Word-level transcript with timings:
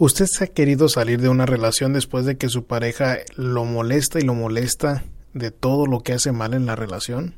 ¿Usted 0.00 0.26
se 0.26 0.44
ha 0.44 0.46
querido 0.46 0.88
salir 0.88 1.20
de 1.20 1.28
una 1.28 1.44
relación 1.44 1.92
después 1.92 2.24
de 2.24 2.36
que 2.36 2.48
su 2.48 2.64
pareja 2.66 3.18
lo 3.34 3.64
molesta 3.64 4.20
y 4.20 4.22
lo 4.22 4.32
molesta 4.32 5.02
de 5.34 5.50
todo 5.50 5.86
lo 5.86 6.04
que 6.04 6.12
hace 6.12 6.30
mal 6.30 6.54
en 6.54 6.66
la 6.66 6.76
relación? 6.76 7.34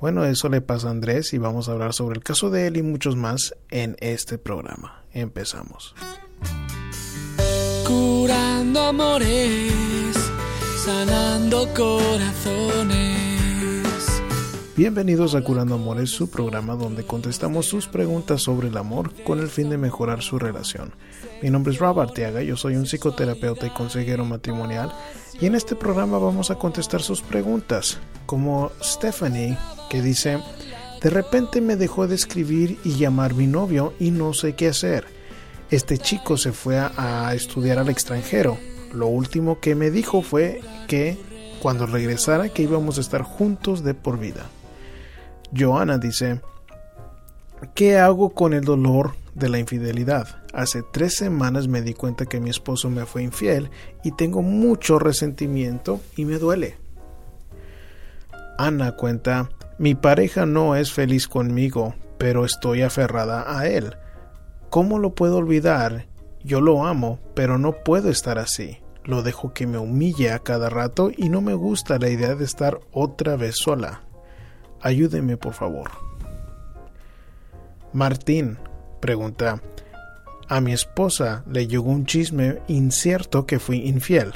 Bueno, 0.00 0.24
eso 0.24 0.48
le 0.48 0.60
pasa 0.60 0.88
a 0.88 0.90
Andrés 0.90 1.32
y 1.34 1.38
vamos 1.38 1.68
a 1.68 1.72
hablar 1.72 1.94
sobre 1.94 2.16
el 2.16 2.24
caso 2.24 2.50
de 2.50 2.66
él 2.66 2.78
y 2.78 2.82
muchos 2.82 3.14
más 3.14 3.54
en 3.70 3.96
este 4.00 4.38
programa. 4.38 5.04
Empezamos. 5.12 5.94
Curando 7.86 8.80
amores, 8.80 10.16
sanando 10.84 11.68
corazones. 11.74 13.19
Bienvenidos 14.80 15.34
a 15.34 15.42
Curando 15.42 15.74
Amores, 15.74 16.08
su 16.08 16.30
programa 16.30 16.74
donde 16.74 17.04
contestamos 17.04 17.66
sus 17.66 17.86
preguntas 17.86 18.40
sobre 18.40 18.68
el 18.68 18.78
amor 18.78 19.12
con 19.24 19.38
el 19.38 19.48
fin 19.48 19.68
de 19.68 19.76
mejorar 19.76 20.22
su 20.22 20.38
relación. 20.38 20.94
Mi 21.42 21.50
nombre 21.50 21.74
es 21.74 21.78
Rob 21.78 22.00
Arteaga, 22.00 22.40
yo 22.40 22.56
soy 22.56 22.76
un 22.76 22.86
psicoterapeuta 22.86 23.66
y 23.66 23.74
consejero 23.74 24.24
matrimonial 24.24 24.90
y 25.38 25.44
en 25.44 25.54
este 25.54 25.76
programa 25.76 26.16
vamos 26.16 26.50
a 26.50 26.54
contestar 26.54 27.02
sus 27.02 27.20
preguntas, 27.20 27.98
como 28.24 28.72
Stephanie 28.82 29.58
que 29.90 30.00
dice, 30.00 30.42
de 31.02 31.10
repente 31.10 31.60
me 31.60 31.76
dejó 31.76 32.08
de 32.08 32.14
escribir 32.14 32.78
y 32.82 32.94
llamar 32.94 33.34
mi 33.34 33.46
novio 33.46 33.92
y 34.00 34.12
no 34.12 34.32
sé 34.32 34.54
qué 34.54 34.68
hacer. 34.68 35.04
Este 35.70 35.98
chico 35.98 36.38
se 36.38 36.52
fue 36.52 36.78
a, 36.78 36.90
a 36.96 37.34
estudiar 37.34 37.78
al 37.78 37.90
extranjero. 37.90 38.56
Lo 38.94 39.08
último 39.08 39.60
que 39.60 39.74
me 39.74 39.90
dijo 39.90 40.22
fue 40.22 40.62
que 40.88 41.18
cuando 41.60 41.84
regresara 41.84 42.48
que 42.48 42.62
íbamos 42.62 42.96
a 42.96 43.02
estar 43.02 43.20
juntos 43.20 43.84
de 43.84 43.92
por 43.92 44.18
vida. 44.18 44.48
Joana 45.56 45.98
dice, 45.98 46.40
¿qué 47.74 47.98
hago 47.98 48.30
con 48.30 48.52
el 48.52 48.64
dolor 48.64 49.14
de 49.34 49.48
la 49.48 49.58
infidelidad? 49.58 50.28
Hace 50.52 50.82
tres 50.92 51.16
semanas 51.16 51.68
me 51.68 51.82
di 51.82 51.94
cuenta 51.94 52.26
que 52.26 52.40
mi 52.40 52.50
esposo 52.50 52.90
me 52.90 53.06
fue 53.06 53.22
infiel 53.22 53.70
y 54.04 54.12
tengo 54.12 54.42
mucho 54.42 54.98
resentimiento 54.98 56.00
y 56.16 56.24
me 56.24 56.38
duele. 56.38 56.76
Ana 58.58 58.92
cuenta, 58.92 59.48
mi 59.78 59.94
pareja 59.94 60.46
no 60.46 60.76
es 60.76 60.92
feliz 60.92 61.26
conmigo, 61.26 61.94
pero 62.18 62.44
estoy 62.44 62.82
aferrada 62.82 63.58
a 63.58 63.66
él. 63.66 63.96
¿Cómo 64.68 64.98
lo 64.98 65.14
puedo 65.14 65.38
olvidar? 65.38 66.06
Yo 66.44 66.60
lo 66.60 66.86
amo, 66.86 67.18
pero 67.34 67.58
no 67.58 67.72
puedo 67.72 68.10
estar 68.10 68.38
así. 68.38 68.78
Lo 69.04 69.22
dejo 69.22 69.52
que 69.52 69.66
me 69.66 69.78
humille 69.78 70.30
a 70.30 70.38
cada 70.38 70.68
rato 70.68 71.10
y 71.16 71.28
no 71.28 71.40
me 71.40 71.54
gusta 71.54 71.98
la 71.98 72.10
idea 72.10 72.34
de 72.34 72.44
estar 72.44 72.80
otra 72.92 73.36
vez 73.36 73.56
sola. 73.56 74.02
Ayúdeme, 74.80 75.36
por 75.36 75.52
favor. 75.52 75.90
Martín 77.92 78.58
pregunta, 79.00 79.60
a 80.48 80.60
mi 80.60 80.72
esposa 80.72 81.44
le 81.50 81.66
llegó 81.66 81.90
un 81.90 82.06
chisme 82.06 82.60
incierto 82.68 83.46
que 83.46 83.58
fui 83.58 83.86
infiel. 83.88 84.32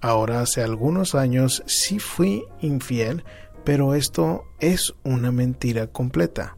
Ahora 0.00 0.40
hace 0.40 0.62
algunos 0.62 1.14
años 1.14 1.62
sí 1.66 1.98
fui 1.98 2.44
infiel, 2.60 3.24
pero 3.64 3.94
esto 3.94 4.44
es 4.60 4.94
una 5.04 5.32
mentira 5.32 5.86
completa. 5.88 6.56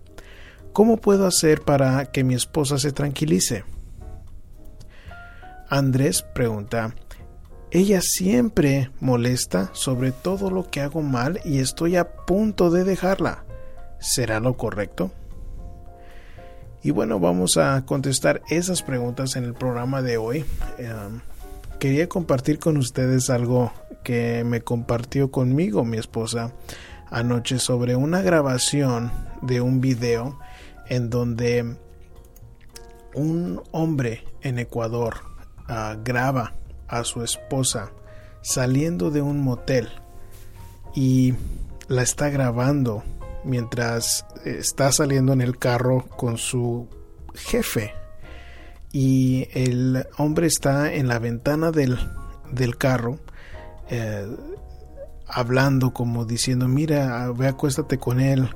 ¿Cómo 0.72 0.98
puedo 0.98 1.27
hacer 1.27 1.62
para 1.62 2.06
que 2.06 2.22
mi 2.22 2.34
esposa 2.34 2.78
se 2.78 2.92
tranquilice? 2.92 3.64
Andrés 5.69 6.22
pregunta, 6.22 6.94
ella 7.72 8.00
siempre 8.00 8.90
molesta 9.00 9.70
sobre 9.72 10.10
todo 10.10 10.50
lo 10.50 10.70
que 10.70 10.80
hago 10.80 11.02
mal 11.02 11.40
y 11.44 11.60
estoy 11.60 11.96
a 11.96 12.08
punto 12.24 12.70
de 12.70 12.84
dejarla. 12.84 13.44
¿Será 14.00 14.40
lo 14.40 14.56
correcto? 14.56 15.12
Y 16.82 16.91
bueno, 16.91 17.20
vamos 17.20 17.58
a 17.58 17.84
contestar 17.84 18.42
esas 18.48 18.82
preguntas 18.82 19.36
en 19.36 19.44
el 19.44 19.54
programa 19.54 20.02
de 20.02 20.16
hoy. 20.16 20.44
Um, 20.78 21.20
quería 21.78 22.08
compartir 22.08 22.58
con 22.58 22.76
ustedes 22.76 23.30
algo 23.30 23.72
que 24.02 24.42
me 24.44 24.62
compartió 24.62 25.30
conmigo 25.30 25.84
mi 25.84 25.98
esposa 25.98 26.52
anoche 27.10 27.58
sobre 27.58 27.96
una 27.96 28.22
grabación 28.22 29.12
de 29.42 29.60
un 29.60 29.80
video 29.80 30.38
en 30.88 31.10
donde 31.10 31.76
un 33.14 33.62
hombre 33.72 34.25
en 34.41 34.59
Ecuador 34.59 35.16
uh, 35.69 36.03
graba 36.03 36.54
a 36.91 37.05
su 37.05 37.23
esposa 37.23 37.93
saliendo 38.43 39.11
de 39.11 39.23
un 39.23 39.41
motel 39.41 39.89
y 40.95 41.34
la 41.89 42.03
está 42.03 42.28
grabando 42.28 43.03
mientras 43.45 44.27
está 44.45 44.93
saliendo 44.93 45.33
en 45.33 45.41
el 45.41 45.59
carro 45.59 46.06
con 46.17 46.37
su 46.37 46.89
jefe. 47.34 47.95
Y 48.93 49.49
el 49.53 50.06
hombre 50.19 50.47
está 50.47 50.93
en 50.93 51.06
la 51.06 51.19
ventana 51.19 51.71
del, 51.71 51.99
del 52.51 52.77
carro 52.77 53.21
eh, 53.89 54.27
hablando 55.27 55.93
como 55.93 56.25
diciendo 56.25 56.67
mira 56.69 57.31
ve 57.33 57.49
acuéstate 57.49 57.99
con 57.99 58.21
él 58.21 58.49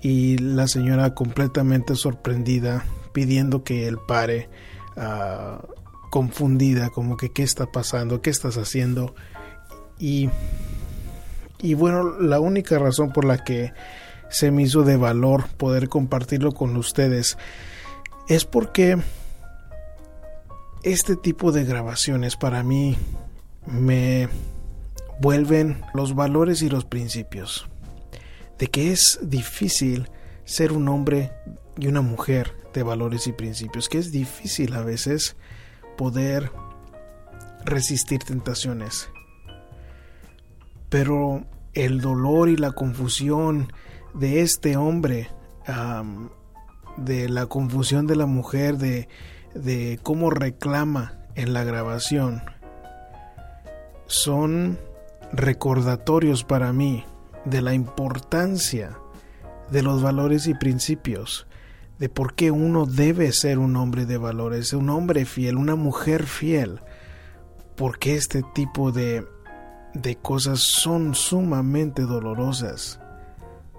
y 0.00 0.38
la 0.38 0.68
señora 0.68 1.14
completamente 1.14 1.96
sorprendida 1.96 2.84
pidiendo 3.12 3.62
que 3.62 3.86
él 3.86 3.98
pare 4.06 4.48
uh, 4.96 5.83
confundida, 6.14 6.90
como 6.90 7.16
que 7.16 7.32
qué 7.32 7.42
está 7.42 7.66
pasando, 7.66 8.22
qué 8.22 8.30
estás 8.30 8.56
haciendo. 8.56 9.16
Y, 9.98 10.30
y 11.60 11.74
bueno, 11.74 12.20
la 12.20 12.38
única 12.38 12.78
razón 12.78 13.12
por 13.12 13.24
la 13.24 13.42
que 13.42 13.72
se 14.30 14.52
me 14.52 14.62
hizo 14.62 14.84
de 14.84 14.96
valor 14.96 15.48
poder 15.56 15.88
compartirlo 15.88 16.52
con 16.52 16.76
ustedes 16.76 17.36
es 18.28 18.44
porque 18.44 18.96
este 20.84 21.16
tipo 21.16 21.50
de 21.50 21.64
grabaciones 21.64 22.36
para 22.36 22.62
mí 22.62 22.96
me 23.66 24.28
vuelven 25.20 25.82
los 25.94 26.14
valores 26.14 26.62
y 26.62 26.68
los 26.68 26.84
principios 26.84 27.68
de 28.60 28.68
que 28.68 28.92
es 28.92 29.18
difícil 29.20 30.08
ser 30.44 30.70
un 30.70 30.88
hombre 30.88 31.32
y 31.76 31.88
una 31.88 32.02
mujer 32.02 32.52
de 32.72 32.84
valores 32.84 33.26
y 33.26 33.32
principios, 33.32 33.88
que 33.88 33.98
es 33.98 34.12
difícil 34.12 34.74
a 34.74 34.82
veces 34.82 35.34
poder 35.96 36.50
resistir 37.64 38.22
tentaciones. 38.24 39.08
Pero 40.88 41.44
el 41.72 42.00
dolor 42.00 42.48
y 42.48 42.56
la 42.56 42.72
confusión 42.72 43.72
de 44.14 44.40
este 44.40 44.76
hombre, 44.76 45.28
de 46.96 47.28
la 47.28 47.46
confusión 47.46 48.06
de 48.06 48.16
la 48.16 48.26
mujer, 48.26 48.78
de, 48.78 49.08
de 49.54 49.98
cómo 50.02 50.30
reclama 50.30 51.18
en 51.34 51.52
la 51.52 51.64
grabación, 51.64 52.42
son 54.06 54.78
recordatorios 55.32 56.44
para 56.44 56.72
mí 56.72 57.04
de 57.44 57.60
la 57.60 57.74
importancia 57.74 58.96
de 59.70 59.82
los 59.82 60.02
valores 60.02 60.46
y 60.46 60.54
principios 60.54 61.46
de 61.98 62.08
por 62.08 62.34
qué 62.34 62.50
uno 62.50 62.86
debe 62.86 63.32
ser 63.32 63.58
un 63.58 63.76
hombre 63.76 64.06
de 64.06 64.18
valores, 64.18 64.72
un 64.72 64.90
hombre 64.90 65.24
fiel, 65.24 65.56
una 65.56 65.76
mujer 65.76 66.24
fiel, 66.26 66.80
porque 67.76 68.16
este 68.16 68.42
tipo 68.54 68.92
de, 68.92 69.26
de 69.94 70.16
cosas 70.16 70.60
son 70.60 71.14
sumamente 71.14 72.02
dolorosas. 72.02 73.00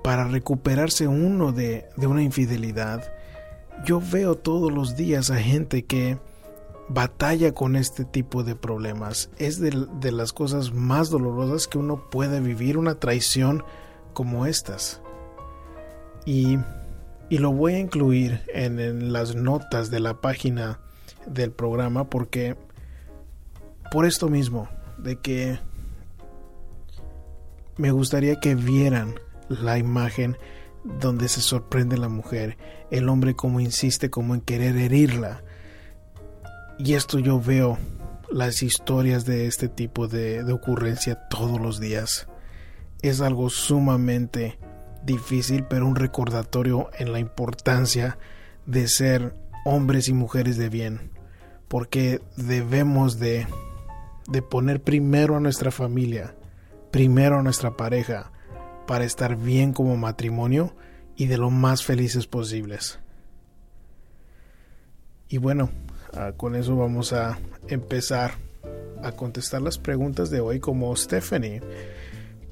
Para 0.03 0.25
recuperarse 0.25 1.07
uno 1.07 1.51
de, 1.51 1.87
de 1.97 2.07
una 2.07 2.21
infidelidad, 2.21 3.11
yo 3.85 3.99
veo 3.99 4.35
todos 4.35 4.71
los 4.71 4.95
días 4.95 5.31
a 5.31 5.37
gente 5.37 5.83
que 5.83 6.17
batalla 6.87 7.53
con 7.53 7.75
este 7.75 8.05
tipo 8.05 8.43
de 8.43 8.55
problemas. 8.55 9.29
Es 9.37 9.59
de, 9.59 9.87
de, 9.99 10.11
las 10.11 10.31
cosas 10.31 10.73
más 10.73 11.09
dolorosas 11.09 11.67
que 11.67 11.77
uno 11.77 12.09
puede 12.09 12.39
vivir, 12.39 12.77
una 12.77 12.95
traición 12.95 13.63
como 14.13 14.45
estas. 14.45 15.01
Y 16.25 16.59
y 17.29 17.39
lo 17.39 17.51
voy 17.51 17.73
a 17.73 17.79
incluir 17.79 18.41
en, 18.53 19.11
las 19.11 19.35
notas 19.35 19.89
de 19.89 19.99
la 19.99 20.21
página 20.21 20.79
del 21.25 21.51
programa 21.51 22.09
porque 22.09 22.55
por 23.91 24.05
esto 24.05 24.29
mismo 24.29 24.69
de 24.97 25.17
que 25.17 25.59
me 27.77 27.91
gustaría 27.91 28.39
que 28.39 28.55
vieran 28.55 29.15
la 29.49 29.77
imagen 29.77 30.37
donde 30.83 31.27
se 31.27 31.41
sorprende 31.41 31.97
la 31.97 32.09
mujer, 32.09 32.57
el 32.91 33.09
hombre 33.09 33.35
como 33.35 33.59
insiste 33.59 34.09
como 34.09 34.35
en 34.35 34.41
querer 34.41 34.77
herirla. 34.77 35.43
Y 36.77 36.93
esto 36.93 37.19
yo 37.19 37.41
veo 37.41 37.77
las 38.31 38.61
historias 38.61 39.25
de 39.25 39.47
este 39.47 39.67
tipo 39.67 40.07
de, 40.07 40.43
de 40.43 40.53
ocurrencia 40.53 41.27
todos 41.29 41.59
los 41.59 41.79
días. 41.79 42.27
Es 43.01 43.19
algo 43.21 43.49
sumamente 43.49 44.57
difícil, 45.05 45.65
pero 45.65 45.87
un 45.87 45.95
recordatorio 45.95 46.89
en 46.97 47.11
la 47.11 47.19
importancia 47.19 48.17
de 48.65 48.87
ser 48.87 49.35
hombres 49.65 50.07
y 50.09 50.13
mujeres 50.13 50.57
de 50.57 50.69
bien, 50.69 51.11
porque 51.67 52.21
debemos 52.37 53.19
de, 53.19 53.47
de 54.27 54.41
poner 54.41 54.81
primero 54.81 55.35
a 55.35 55.39
nuestra 55.39 55.71
familia, 55.71 56.35
primero 56.91 57.39
a 57.39 57.43
nuestra 57.43 57.77
pareja, 57.77 58.31
para 58.87 59.05
estar 59.05 59.35
bien 59.35 59.73
como 59.73 59.97
matrimonio 59.97 60.75
y 61.15 61.27
de 61.27 61.37
lo 61.37 61.49
más 61.49 61.83
felices 61.83 62.27
posibles. 62.27 62.99
Y 65.27 65.39
bueno, 65.39 65.69
Ah, 66.17 66.31
con 66.31 66.55
eso 66.55 66.77
vamos 66.77 67.11
a 67.11 67.37
empezar 67.67 68.35
a 69.03 69.11
contestar 69.11 69.61
las 69.61 69.77
preguntas 69.77 70.29
de 70.29 70.39
hoy 70.39 70.61
como 70.61 70.95
Stephanie, 70.95 71.61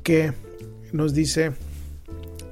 que 0.04 0.34
nos 0.92 1.14
dice, 1.14 1.54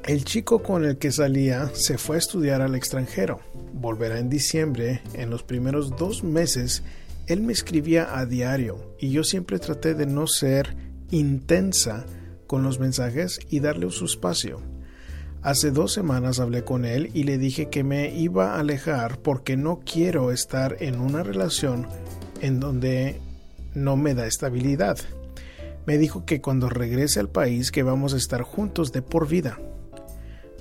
el 0.05 0.25
chico 0.25 0.63
con 0.63 0.83
el 0.83 0.97
que 0.97 1.11
salía 1.11 1.69
se 1.73 1.97
fue 1.97 2.15
a 2.15 2.19
estudiar 2.19 2.61
al 2.61 2.75
extranjero. 2.75 3.39
Volverá 3.73 4.19
en 4.19 4.29
diciembre. 4.29 5.01
En 5.13 5.29
los 5.29 5.43
primeros 5.43 5.95
dos 5.95 6.23
meses, 6.23 6.83
él 7.27 7.41
me 7.41 7.53
escribía 7.53 8.17
a 8.17 8.25
diario 8.25 8.95
y 8.99 9.11
yo 9.11 9.23
siempre 9.23 9.59
traté 9.59 9.93
de 9.93 10.07
no 10.07 10.27
ser 10.27 10.75
intensa 11.11 12.05
con 12.47 12.63
los 12.63 12.79
mensajes 12.79 13.39
y 13.49 13.59
darle 13.59 13.89
su 13.91 14.05
espacio. 14.05 14.61
Hace 15.43 15.71
dos 15.71 15.93
semanas 15.93 16.39
hablé 16.39 16.63
con 16.63 16.85
él 16.85 17.09
y 17.13 17.23
le 17.23 17.37
dije 17.37 17.69
que 17.69 17.83
me 17.83 18.13
iba 18.15 18.55
a 18.55 18.59
alejar 18.59 19.19
porque 19.19 19.57
no 19.57 19.79
quiero 19.79 20.31
estar 20.31 20.77
en 20.79 20.99
una 20.99 21.23
relación 21.23 21.87
en 22.41 22.59
donde 22.59 23.19
no 23.73 23.97
me 23.97 24.13
da 24.13 24.27
estabilidad. 24.27 24.97
Me 25.85 25.97
dijo 25.97 26.25
que 26.25 26.41
cuando 26.41 26.69
regrese 26.69 27.19
al 27.19 27.29
país 27.29 27.71
que 27.71 27.83
vamos 27.83 28.13
a 28.13 28.17
estar 28.17 28.43
juntos 28.43 28.91
de 28.91 29.01
por 29.01 29.27
vida. 29.27 29.59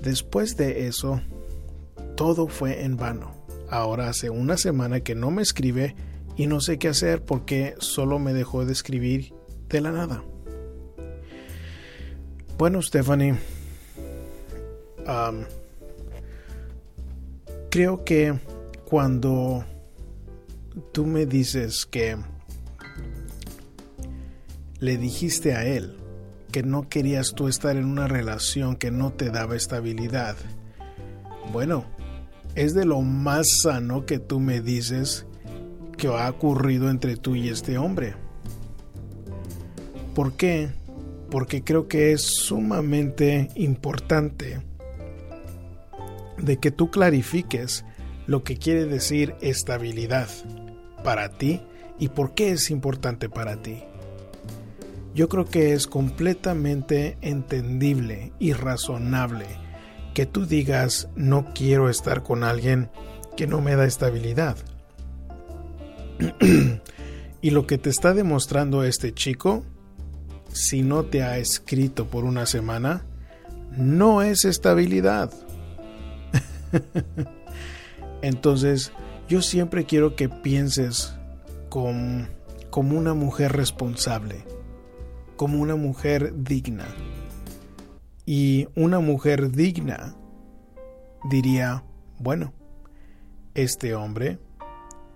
Después 0.01 0.57
de 0.57 0.87
eso, 0.87 1.21
todo 2.15 2.47
fue 2.47 2.83
en 2.83 2.97
vano. 2.97 3.33
Ahora 3.69 4.09
hace 4.09 4.29
una 4.29 4.57
semana 4.57 5.01
que 5.01 5.15
no 5.15 5.31
me 5.31 5.41
escribe 5.41 5.95
y 6.35 6.47
no 6.47 6.59
sé 6.59 6.79
qué 6.79 6.87
hacer 6.87 7.23
porque 7.23 7.75
solo 7.79 8.19
me 8.19 8.33
dejó 8.33 8.65
de 8.65 8.73
escribir 8.73 9.33
de 9.69 9.81
la 9.81 9.91
nada. 9.91 10.23
Bueno, 12.57 12.81
Stephanie, 12.81 13.35
creo 17.69 18.03
que 18.03 18.39
cuando 18.85 19.63
tú 20.91 21.05
me 21.05 21.25
dices 21.25 21.85
que 21.85 22.17
le 24.79 24.97
dijiste 24.97 25.53
a 25.53 25.65
él 25.65 25.97
que 26.51 26.63
no 26.63 26.87
querías 26.87 27.33
tú 27.33 27.47
estar 27.47 27.77
en 27.77 27.85
una 27.85 28.07
relación 28.07 28.75
que 28.75 28.91
no 28.91 29.11
te 29.11 29.29
daba 29.29 29.55
estabilidad. 29.55 30.35
Bueno, 31.51 31.85
es 32.55 32.73
de 32.73 32.85
lo 32.85 33.01
más 33.01 33.61
sano 33.61 34.05
que 34.05 34.19
tú 34.19 34.39
me 34.39 34.61
dices 34.61 35.25
que 35.97 36.07
ha 36.07 36.29
ocurrido 36.29 36.89
entre 36.89 37.15
tú 37.15 37.35
y 37.35 37.49
este 37.49 37.77
hombre. 37.77 38.15
¿Por 40.13 40.33
qué? 40.33 40.69
Porque 41.29 41.63
creo 41.63 41.87
que 41.87 42.11
es 42.11 42.21
sumamente 42.21 43.49
importante 43.55 44.61
de 46.37 46.57
que 46.57 46.71
tú 46.71 46.91
clarifiques 46.91 47.85
lo 48.27 48.43
que 48.43 48.57
quiere 48.57 48.85
decir 48.85 49.35
estabilidad 49.41 50.27
para 51.03 51.29
ti 51.29 51.61
y 51.97 52.09
por 52.09 52.33
qué 52.33 52.51
es 52.51 52.69
importante 52.71 53.29
para 53.29 53.61
ti 53.61 53.83
yo 55.13 55.27
creo 55.27 55.45
que 55.45 55.73
es 55.73 55.87
completamente 55.87 57.17
entendible 57.21 58.31
y 58.39 58.53
razonable 58.53 59.45
que 60.13 60.25
tú 60.25 60.45
digas 60.45 61.09
no 61.15 61.53
quiero 61.53 61.89
estar 61.89 62.23
con 62.23 62.43
alguien 62.43 62.89
que 63.35 63.47
no 63.47 63.61
me 63.61 63.75
da 63.75 63.85
estabilidad. 63.85 64.57
y 67.41 67.49
lo 67.49 67.67
que 67.67 67.77
te 67.77 67.89
está 67.89 68.13
demostrando 68.13 68.83
este 68.83 69.13
chico, 69.13 69.63
si 70.51 70.81
no 70.81 71.03
te 71.03 71.23
ha 71.23 71.37
escrito 71.37 72.07
por 72.07 72.23
una 72.23 72.45
semana, 72.45 73.05
no 73.71 74.21
es 74.21 74.45
estabilidad. 74.45 75.31
Entonces, 78.21 78.91
yo 79.27 79.41
siempre 79.41 79.85
quiero 79.85 80.15
que 80.15 80.29
pienses 80.29 81.13
como 81.69 82.27
una 82.97 83.13
mujer 83.13 83.53
responsable 83.53 84.45
como 85.41 85.59
una 85.59 85.75
mujer 85.75 86.43
digna. 86.43 86.85
Y 88.27 88.67
una 88.75 88.99
mujer 88.99 89.49
digna 89.49 90.15
diría, 91.31 91.83
bueno, 92.19 92.53
este 93.55 93.95
hombre 93.95 94.37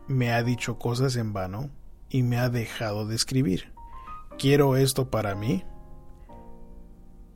me 0.07 0.31
ha 0.31 0.42
dicho 0.42 0.80
cosas 0.80 1.16
en 1.16 1.31
vano 1.31 1.69
y 2.10 2.24
me 2.24 2.39
ha 2.39 2.50
dejado 2.50 3.06
de 3.06 3.13
escribir. 3.13 3.72
¿Quiero 4.39 4.77
esto 4.77 5.12
para 5.12 5.36
mí? 5.36 5.63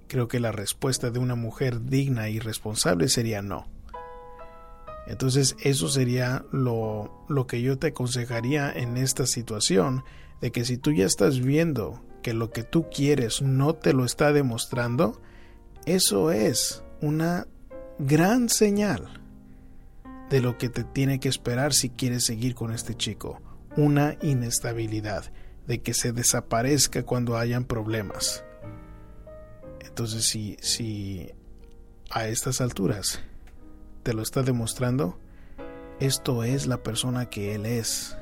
Creo 0.07 0.27
que 0.27 0.39
la 0.39 0.51
respuesta 0.51 1.12
de 1.12 1.19
una 1.19 1.35
mujer 1.35 1.85
digna 1.85 2.30
y 2.30 2.39
responsable 2.39 3.07
sería 3.07 3.44
no. 3.44 3.68
Entonces 5.06 5.56
eso 5.62 5.89
sería 5.89 6.44
lo, 6.51 7.24
lo 7.30 7.45
que 7.45 7.62
yo 7.62 7.77
te 7.77 7.89
aconsejaría 7.89 8.71
en 8.71 8.97
esta 8.97 9.27
situación, 9.27 10.03
de 10.42 10.51
que 10.51 10.65
si 10.65 10.80
tú 10.80 10.92
ya 10.92 11.06
estás 11.06 11.39
viendo 11.39 12.01
que 12.21 12.33
lo 12.33 12.51
que 12.51 12.63
tú 12.63 12.89
quieres 12.89 13.42
no 13.42 13.75
te 13.75 13.94
lo 13.94 14.06
está 14.06 14.31
demostrando, 14.33 15.21
eso 15.86 16.31
es 16.31 16.83
una 17.01 17.48
gran 17.98 18.50
señal 18.50 19.21
de 20.30 20.42
lo 20.42 20.57
que 20.57 20.69
te 20.69 20.83
tiene 20.83 21.19
que 21.19 21.30
esperar 21.30 21.74
si 21.74 21.89
quieres 21.89 22.24
seguir 22.24 22.56
con 22.56 22.71
este 22.71 22.95
chico. 22.95 23.42
Una 23.75 24.18
inestabilidad, 24.21 25.31
de 25.69 25.83
que 25.83 25.94
se 25.94 26.12
desaparezca 26.12 27.04
cuando 27.04 27.38
hayan 27.38 27.63
problemas. 27.63 28.44
Entonces, 29.81 30.25
si, 30.25 30.57
si 30.62 31.30
a 32.10 32.27
estas 32.27 32.60
alturas 32.60 33.19
te 34.01 34.16
lo 34.16 34.24
está 34.24 34.42
demostrando, 34.42 35.19
esto 36.00 36.44
es 36.44 36.66
la 36.66 36.81
persona 36.81 37.27
que 37.30 37.54
él 37.54 37.68
es. 37.68 38.18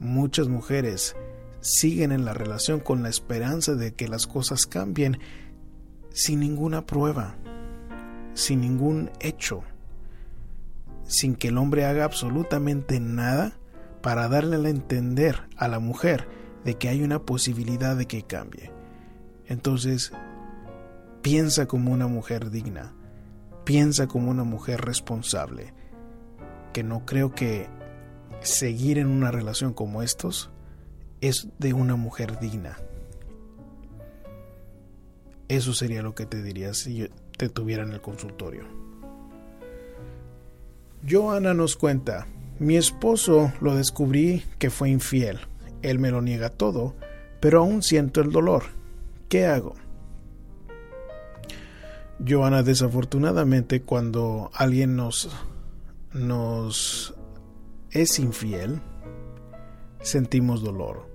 Muchas 0.00 0.48
mujeres 0.48 1.14
siguen 1.60 2.12
en 2.12 2.24
la 2.24 2.34
relación 2.34 2.80
con 2.80 3.02
la 3.02 3.08
esperanza 3.08 3.74
de 3.74 3.92
que 3.92 4.08
las 4.08 4.26
cosas 4.26 4.66
cambien 4.66 5.18
sin 6.10 6.40
ninguna 6.40 6.86
prueba, 6.86 7.36
sin 8.34 8.60
ningún 8.60 9.10
hecho, 9.20 9.62
sin 11.04 11.34
que 11.34 11.48
el 11.48 11.58
hombre 11.58 11.84
haga 11.84 12.04
absolutamente 12.04 13.00
nada 13.00 13.58
para 14.02 14.28
darle 14.28 14.56
a 14.56 14.70
entender 14.70 15.48
a 15.56 15.68
la 15.68 15.78
mujer 15.78 16.26
de 16.64 16.76
que 16.76 16.88
hay 16.88 17.02
una 17.02 17.22
posibilidad 17.22 17.96
de 17.96 18.06
que 18.06 18.22
cambie. 18.22 18.72
Entonces, 19.46 20.12
piensa 21.22 21.66
como 21.66 21.92
una 21.92 22.06
mujer 22.06 22.50
digna, 22.50 22.94
piensa 23.64 24.06
como 24.06 24.30
una 24.30 24.44
mujer 24.44 24.80
responsable, 24.80 25.74
que 26.72 26.82
no 26.82 27.04
creo 27.04 27.34
que 27.34 27.68
seguir 28.40 28.98
en 28.98 29.08
una 29.08 29.30
relación 29.30 29.74
como 29.74 30.02
estos 30.02 30.50
es 31.20 31.48
de 31.58 31.72
una 31.72 31.96
mujer 31.96 32.38
digna. 32.40 32.78
Eso 35.48 35.74
sería 35.74 36.02
lo 36.02 36.14
que 36.14 36.26
te 36.26 36.42
diría 36.42 36.74
si 36.74 37.10
te 37.36 37.48
tuviera 37.48 37.82
en 37.82 37.92
el 37.92 38.00
consultorio. 38.00 38.64
Joana 41.08 41.54
nos 41.54 41.76
cuenta, 41.76 42.26
mi 42.58 42.76
esposo 42.76 43.52
lo 43.60 43.74
descubrí 43.74 44.44
que 44.58 44.70
fue 44.70 44.90
infiel. 44.90 45.40
Él 45.82 45.98
me 45.98 46.10
lo 46.10 46.20
niega 46.22 46.50
todo, 46.50 46.94
pero 47.40 47.60
aún 47.60 47.82
siento 47.82 48.20
el 48.20 48.30
dolor. 48.30 48.64
¿Qué 49.28 49.46
hago? 49.46 49.74
Joana, 52.26 52.62
desafortunadamente 52.62 53.82
cuando 53.82 54.50
alguien 54.54 54.94
nos, 54.94 55.30
nos 56.12 57.14
es 57.90 58.18
infiel, 58.18 58.80
sentimos 60.02 60.62
dolor. 60.62 61.09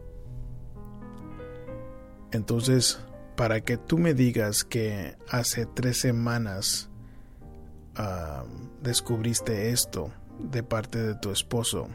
Entonces, 2.36 3.00
para 3.36 3.62
que 3.62 3.77
tú 3.77 3.98
me 3.98 4.13
digas 4.13 4.63
que 4.63 5.18
hace 5.30 5.65
tres 5.65 5.98
semanas 5.98 6.89
descubriste 8.82 9.72
esto 9.72 10.12
de 10.39 10.63
parte 10.63 11.01
de 11.01 11.15
tu 11.15 11.32
esposo, 11.32 11.88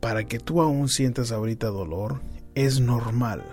para 0.00 0.24
que 0.24 0.38
tú 0.38 0.62
aún 0.62 0.88
sientas 0.88 1.32
ahorita 1.32 1.68
dolor, 1.68 2.22
es 2.54 2.80
normal. 2.80 3.44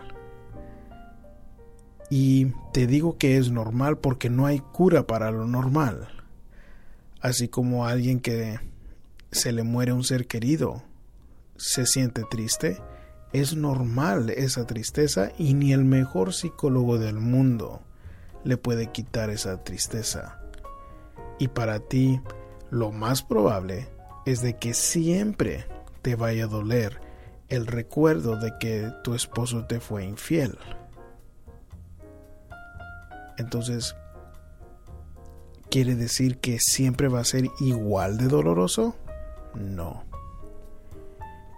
Y 2.09 2.53
te 2.71 2.85
digo 2.85 3.17
que 3.17 3.37
es 3.37 3.49
normal 3.49 3.97
porque 3.97 4.29
no 4.29 4.45
hay 4.45 4.59
cura 4.59 5.07
para 5.07 5.31
lo 5.31 5.47
normal. 5.47 6.07
Así 7.19 7.47
como 7.47 7.87
alguien 7.87 8.19
que 8.19 8.59
se 9.31 9.51
le 9.51 9.63
muere 9.63 9.93
un 9.93 10.03
ser 10.03 10.27
querido 10.27 10.83
se 11.55 11.87
siente 11.87 12.23
triste, 12.29 12.77
es 13.33 13.55
normal 13.55 14.29
esa 14.29 14.65
tristeza 14.65 15.31
y 15.37 15.55
ni 15.55 15.73
el 15.73 15.83
mejor 15.85 16.33
psicólogo 16.33 16.99
del 16.99 17.15
mundo 17.15 17.81
le 18.43 18.57
puede 18.57 18.91
quitar 18.91 19.31
esa 19.31 19.63
tristeza. 19.63 20.39
Y 21.39 21.47
para 21.47 21.79
ti, 21.79 22.21
lo 22.69 22.91
más 22.91 23.23
probable 23.23 23.89
es 24.25 24.41
de 24.41 24.57
que 24.57 24.73
siempre 24.73 25.65
te 26.01 26.15
vaya 26.15 26.45
a 26.45 26.47
doler 26.47 27.01
el 27.49 27.67
recuerdo 27.67 28.37
de 28.37 28.53
que 28.59 28.91
tu 29.03 29.15
esposo 29.15 29.65
te 29.65 29.79
fue 29.79 30.05
infiel. 30.05 30.57
Entonces, 33.37 33.95
¿quiere 35.71 35.95
decir 35.95 36.37
que 36.37 36.59
siempre 36.59 37.07
va 37.07 37.21
a 37.21 37.25
ser 37.25 37.49
igual 37.59 38.17
de 38.17 38.27
doloroso? 38.27 38.95
No. 39.55 40.12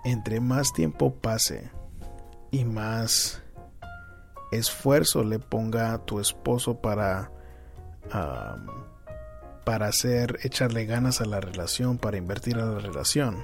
Entre 0.06 0.40
más 0.40 0.72
tiempo 0.72 1.14
pase 1.16 1.70
y 2.52 2.64
más 2.64 3.44
esfuerzo 4.54 5.26
le 5.26 5.40
ponga 5.40 5.98
tu 6.06 6.22
esposo 6.22 6.80
para 6.80 7.32
para 9.66 9.88
hacer 9.88 10.38
echarle 10.44 10.86
ganas 10.86 11.22
a 11.22 11.26
la 11.26 11.42
relación, 11.42 11.98
para 11.98 12.18
invertir 12.18 12.58
a 12.60 12.66
la 12.66 12.80
relación. 12.80 13.44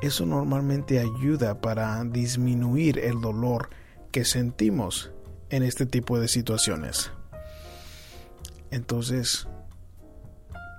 Eso 0.00 0.24
normalmente 0.24 0.98
ayuda 0.98 1.60
para 1.60 2.02
disminuir 2.04 2.98
el 2.98 3.20
dolor 3.20 3.68
que 4.10 4.24
sentimos 4.24 5.12
en 5.50 5.62
este 5.62 5.84
tipo 5.84 6.18
de 6.18 6.28
situaciones. 6.28 7.10
Entonces, 8.70 9.46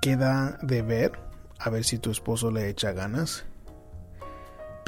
queda 0.02 0.58
de 0.64 0.82
ver 0.82 1.12
a 1.60 1.70
ver 1.70 1.84
si 1.84 2.00
tu 2.00 2.10
esposo 2.10 2.50
le 2.50 2.70
echa 2.70 2.92
ganas. 2.92 3.46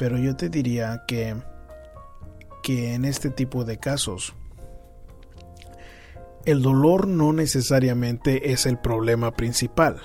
Pero 0.02 0.18
yo 0.18 0.34
te 0.34 0.48
diría 0.48 1.04
que 1.06 1.36
que 2.64 2.94
en 2.94 3.04
este 3.04 3.30
tipo 3.30 3.64
de 3.64 3.78
casos 3.78 4.34
el 6.44 6.60
dolor 6.60 7.06
no 7.06 7.32
necesariamente 7.32 8.50
es 8.50 8.66
el 8.66 8.78
problema 8.78 9.30
principal. 9.30 10.00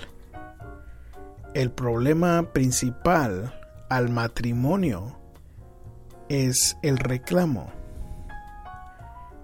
El 1.55 1.71
problema 1.71 2.53
principal 2.53 3.59
al 3.89 4.11
matrimonio 4.11 5.17
es 6.29 6.77
el 6.83 6.99
reclamo. 6.99 7.71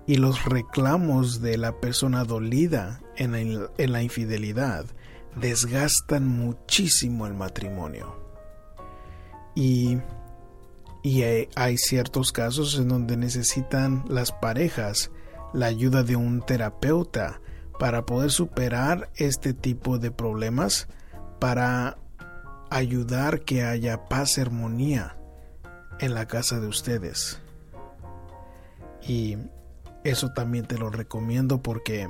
Y 0.06 0.18
los 0.18 0.46
reclamos 0.46 1.42
de 1.42 1.58
la 1.58 1.80
persona 1.80 2.26
dolida 2.26 3.02
en 3.16 3.92
la, 3.92 4.04
infidelidad 4.04 4.86
desgastan 5.36 6.28
muchísimo 6.28 7.26
el 7.26 7.34
matrimonio. 7.34 8.22
Y, 9.56 9.98
y 11.04 11.24
hay 11.56 11.78
ciertos 11.78 12.32
casos 12.32 12.80
en 12.80 12.88
donde 12.88 13.18
necesitan 13.18 14.06
las 14.08 14.32
parejas 14.32 15.12
la 15.54 15.68
ayuda 15.68 16.02
de 16.04 16.16
un 16.16 16.42
terapeuta 16.42 17.42
para 17.78 18.06
poder 18.06 18.32
superar 18.32 19.10
este 19.16 19.54
tipo 19.54 20.00
de 20.00 20.12
problemas, 20.12 20.88
para 21.40 21.98
ayudar 22.70 23.42
que 23.42 23.64
haya 23.64 24.06
paz 24.06 24.38
y 24.38 24.42
armonía 24.42 25.18
en 26.00 26.14
la 26.14 26.26
casa 26.26 26.62
de 26.62 26.68
ustedes. 26.68 27.40
Y 29.06 29.38
eso 30.06 30.32
también 30.32 30.66
te 30.66 30.78
lo 30.78 30.90
recomiendo 30.90 31.62
porque 31.62 32.08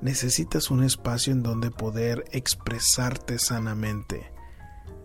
necesitas 0.00 0.70
un 0.70 0.82
espacio 0.82 1.32
en 1.32 1.44
donde 1.44 1.70
poder 1.70 2.24
expresarte 2.32 3.38
sanamente. 3.38 4.31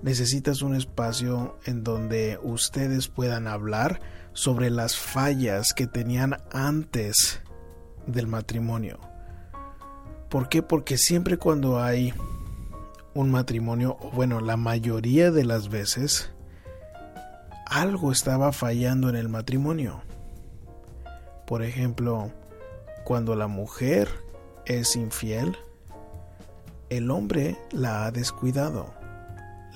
Necesitas 0.01 0.61
un 0.61 0.75
espacio 0.75 1.57
en 1.65 1.83
donde 1.83 2.39
ustedes 2.41 3.07
puedan 3.07 3.47
hablar 3.47 3.99
sobre 4.33 4.69
las 4.69 4.95
fallas 4.95 5.73
que 5.73 5.87
tenían 5.87 6.37
antes 6.51 7.41
del 8.05 8.27
matrimonio. 8.27 8.99
¿Por 10.29 10.49
qué? 10.49 10.61
Porque 10.61 10.97
siempre 10.97 11.37
cuando 11.37 11.81
hay 11.81 12.13
un 13.13 13.31
matrimonio, 13.31 13.97
bueno, 14.13 14.41
la 14.41 14.57
mayoría 14.57 15.31
de 15.31 15.43
las 15.43 15.69
veces, 15.69 16.31
algo 17.65 18.11
estaba 18.11 18.51
fallando 18.51 19.09
en 19.09 19.15
el 19.15 19.29
matrimonio. 19.29 20.03
Por 21.47 21.63
ejemplo, 21.63 22.31
cuando 23.03 23.35
la 23.35 23.47
mujer 23.47 24.09
es 24.65 24.95
infiel, 24.95 25.57
el 26.89 27.09
hombre 27.09 27.57
la 27.71 28.05
ha 28.05 28.11
descuidado. 28.11 28.96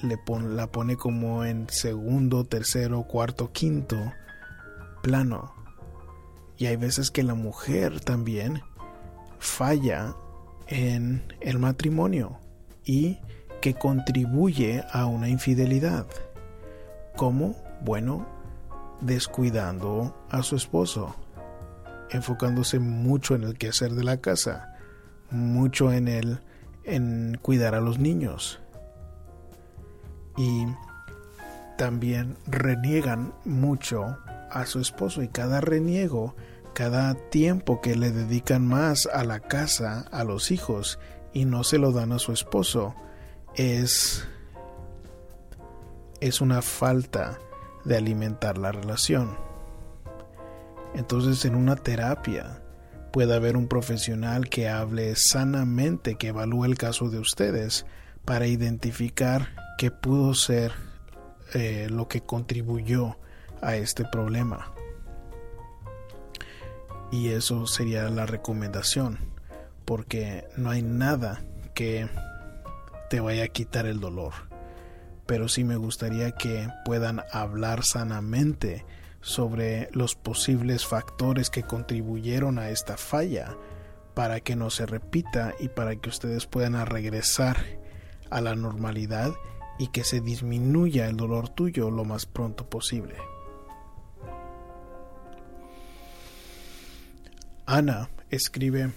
Le 0.02 0.20
la 0.48 0.68
pone 0.68 0.98
como 0.98 1.46
en 1.46 1.70
segundo, 1.70 2.44
tercero, 2.46 3.04
cuarto, 3.04 3.52
quinto 3.52 3.98
plano. 5.02 5.54
Y 6.58 6.68
hay 6.68 6.76
veces 6.76 7.12
que 7.12 7.24
la 7.24 7.36
mujer 7.36 8.00
también 8.00 8.62
falla 9.40 10.16
en 10.68 11.24
el 11.40 11.60
matrimonio 11.60 12.40
y 12.86 13.20
que 13.62 13.74
contribuye 13.74 14.84
a 14.92 15.06
una 15.06 15.30
infidelidad. 15.30 16.08
¿Cómo? 17.16 17.56
Bueno, 17.84 18.28
descuidando 19.02 20.16
a 20.30 20.44
su 20.44 20.56
esposo, 20.56 21.16
enfocándose 22.10 22.80
mucho 22.80 23.36
en 23.36 23.44
el 23.44 23.58
quehacer 23.58 23.92
de 23.94 24.04
la 24.04 24.18
casa, 24.18 24.76
mucho 25.30 25.92
en 25.92 26.08
el 26.08 26.42
en 26.84 27.38
cuidar 27.42 27.76
a 27.76 27.82
los 27.82 28.00
niños. 28.00 28.61
Y 30.38 30.66
también 31.78 32.38
reniegan 32.48 33.34
mucho 33.46 34.18
a 34.50 34.66
su 34.66 34.80
esposo 34.80 35.24
y 35.24 35.28
cada 35.28 35.62
reniego 35.62 36.36
cada 36.74 37.16
tiempo 37.16 37.82
que 37.82 37.96
le 37.96 38.12
dedican 38.12 38.66
más 38.66 39.08
a 39.08 39.24
la 39.24 39.40
casa, 39.40 40.06
a 40.12 40.24
los 40.24 40.52
hijos, 40.52 41.00
y 41.34 41.46
no 41.46 41.64
se 41.64 41.78
lo 41.78 41.92
dan 41.92 42.12
a 42.12 42.20
su 42.20 42.32
esposo, 42.32 42.96
es, 43.56 44.26
es 46.20 46.42
una 46.42 46.62
falta 46.62 47.40
de 47.84 47.98
alimentar 47.98 48.58
la 48.58 48.72
relación. 48.72 49.38
Entonces 50.94 51.46
en 51.46 51.56
una 51.56 51.76
terapia 51.76 52.62
puede 53.12 53.34
haber 53.36 53.58
un 53.58 53.68
profesional 53.68 54.50
que 54.50 54.70
hable 54.70 55.16
sanamente, 55.16 56.16
que 56.16 56.30
evalúe 56.30 56.66
el 56.66 56.78
caso 56.78 57.10
de 57.10 57.20
ustedes 57.20 57.86
para 58.26 58.48
identificar 58.48 59.61
qué 59.78 59.92
pudo 59.92 60.34
ser 60.34 60.74
eh, 61.54 61.88
lo 61.90 62.08
que 62.08 62.22
contribuyó 62.22 63.18
a 63.62 63.76
este 63.76 64.06
problema. 64.06 64.72
Y 67.12 67.30
eso 67.30 67.68
sería 67.68 68.08
la 68.10 68.26
recomendación, 68.26 69.20
porque 69.86 70.48
no 70.56 70.70
hay 70.70 70.82
nada 70.82 71.42
que 71.74 72.08
te 73.10 73.20
vaya 73.20 73.44
a 73.44 73.50
quitar 73.50 73.86
el 73.86 74.00
dolor. 74.00 74.34
Pero 75.26 75.50
sí 75.50 75.64
me 75.64 75.76
gustaría 75.76 76.32
que 76.32 76.70
puedan 76.86 77.24
hablar 77.32 77.84
sanamente 77.84 78.86
sobre 79.20 79.90
los 79.92 80.16
posibles 80.16 80.86
factores 80.86 81.50
que 81.50 81.64
contribuyeron 81.64 82.58
a 82.60 82.70
esta 82.70 82.98
falla 82.98 83.58
para 84.14 84.40
que 84.40 84.56
no 84.56 84.70
se 84.70 84.86
repita 84.86 85.54
y 85.60 85.68
para 85.68 85.96
que 85.96 86.10
ustedes 86.10 86.48
puedan 86.48 86.86
regresar 86.86 87.58
a 88.30 88.42
la 88.42 88.56
normalidad 88.56 89.34
y 89.82 89.88
que 89.88 90.04
se 90.04 90.22
disminuya 90.22 91.08
el 91.08 91.18
dolor 91.18 91.50
tuyo 91.50 91.90
lo 91.90 92.06
más 92.06 92.28
pronto 92.28 92.70
posible. 92.70 93.16
Ana 97.66 98.08
escribe, 98.30 98.92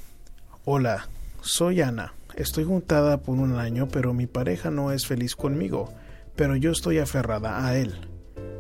Hola, 0.67 1.09
soy 1.41 1.81
Ana. 1.81 2.13
Estoy 2.37 2.65
juntada 2.65 3.23
por 3.23 3.39
un 3.39 3.57
año, 3.57 3.89
pero 3.89 4.13
mi 4.13 4.27
pareja 4.27 4.71
no 4.71 4.93
es 4.93 5.07
feliz 5.07 5.35
conmigo, 5.35 5.91
pero 6.37 6.55
yo 6.55 6.73
estoy 6.73 6.99
aferrada 6.99 7.67
a 7.67 7.79
él. 7.79 8.07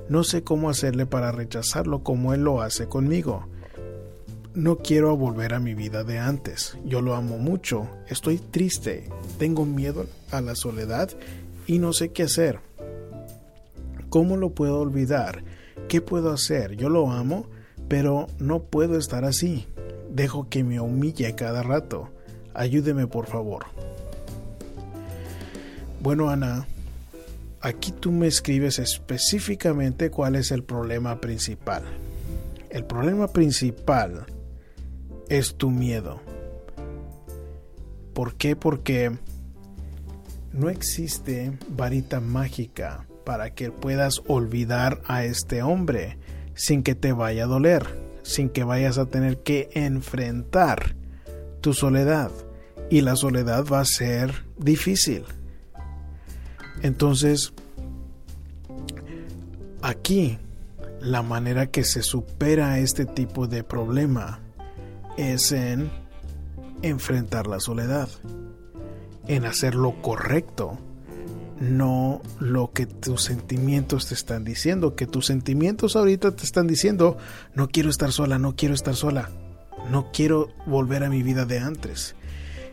No 0.08 0.24
sé 0.24 0.42
cómo 0.42 0.70
hacerle 0.70 1.04
para 1.04 1.30
rechazarlo 1.30 2.02
como 2.02 2.32
él 2.32 2.40
lo 2.40 2.62
hace 2.62 2.88
conmigo. 2.88 3.48
No 4.54 4.78
quiero 4.78 5.14
volver 5.14 5.52
a 5.52 5.60
mi 5.60 5.74
vida 5.74 6.04
de 6.04 6.20
antes. 6.20 6.78
Yo 6.86 7.02
lo 7.02 7.16
amo 7.16 7.36
mucho. 7.36 7.86
Estoy 8.08 8.38
triste. 8.38 9.10
Tengo 9.38 9.66
miedo 9.66 10.06
a 10.30 10.40
la 10.40 10.54
soledad 10.54 11.10
y 11.66 11.78
no 11.78 11.92
sé 11.92 12.10
qué 12.10 12.24
hacer. 12.24 12.60
¿Cómo 14.08 14.36
lo 14.36 14.50
puedo 14.50 14.80
olvidar? 14.80 15.42
¿Qué 15.88 16.00
puedo 16.00 16.30
hacer? 16.32 16.76
Yo 16.76 16.88
lo 16.88 17.10
amo, 17.10 17.46
pero 17.88 18.28
no 18.38 18.62
puedo 18.62 18.98
estar 18.98 19.24
así. 19.24 19.66
Dejo 20.10 20.48
que 20.48 20.62
me 20.62 20.80
humille 20.80 21.34
cada 21.34 21.62
rato. 21.62 22.10
Ayúdeme 22.54 23.06
por 23.06 23.26
favor. 23.26 23.66
Bueno, 26.00 26.30
Ana, 26.30 26.68
aquí 27.60 27.90
tú 27.90 28.12
me 28.12 28.26
escribes 28.26 28.78
específicamente 28.78 30.10
cuál 30.10 30.36
es 30.36 30.50
el 30.50 30.62
problema 30.62 31.20
principal. 31.20 31.82
El 32.70 32.84
problema 32.84 33.28
principal 33.28 34.26
es 35.28 35.54
tu 35.56 35.70
miedo. 35.70 36.20
¿Por 38.12 38.34
qué? 38.34 38.54
Porque 38.54 39.12
no 40.54 40.70
existe 40.70 41.52
varita 41.68 42.20
mágica 42.20 43.06
para 43.26 43.50
que 43.50 43.70
puedas 43.70 44.22
olvidar 44.26 45.02
a 45.06 45.24
este 45.24 45.62
hombre 45.62 46.16
sin 46.54 46.82
que 46.82 46.94
te 46.94 47.12
vaya 47.12 47.44
a 47.44 47.48
doler 47.48 48.04
sin 48.24 48.48
que 48.48 48.64
vayas 48.64 48.98
a 48.98 49.06
tener 49.06 49.38
que 49.42 49.68
enfrentar 49.74 50.96
tu 51.60 51.74
soledad. 51.74 52.32
Y 52.90 53.02
la 53.02 53.16
soledad 53.16 53.64
va 53.70 53.80
a 53.80 53.84
ser 53.84 54.44
difícil. 54.58 55.24
Entonces, 56.82 57.52
aquí 59.82 60.38
la 61.00 61.22
manera 61.22 61.66
que 61.66 61.84
se 61.84 62.02
supera 62.02 62.78
este 62.78 63.04
tipo 63.04 63.46
de 63.46 63.62
problema 63.62 64.40
es 65.16 65.52
en 65.52 65.90
enfrentar 66.82 67.46
la 67.46 67.60
soledad, 67.60 68.08
en 69.28 69.44
hacer 69.44 69.74
lo 69.74 70.00
correcto 70.02 70.78
no 71.60 72.20
lo 72.40 72.72
que 72.72 72.86
tus 72.86 73.22
sentimientos 73.22 74.08
te 74.08 74.14
están 74.14 74.44
diciendo, 74.44 74.96
que 74.96 75.06
tus 75.06 75.26
sentimientos 75.26 75.96
ahorita 75.96 76.32
te 76.32 76.44
están 76.44 76.66
diciendo, 76.66 77.16
no 77.54 77.68
quiero 77.68 77.90
estar 77.90 78.12
sola, 78.12 78.38
no 78.38 78.56
quiero 78.56 78.74
estar 78.74 78.94
sola, 78.94 79.30
no 79.90 80.10
quiero 80.12 80.48
volver 80.66 81.04
a 81.04 81.10
mi 81.10 81.22
vida 81.22 81.44
de 81.44 81.58
antes. 81.60 82.16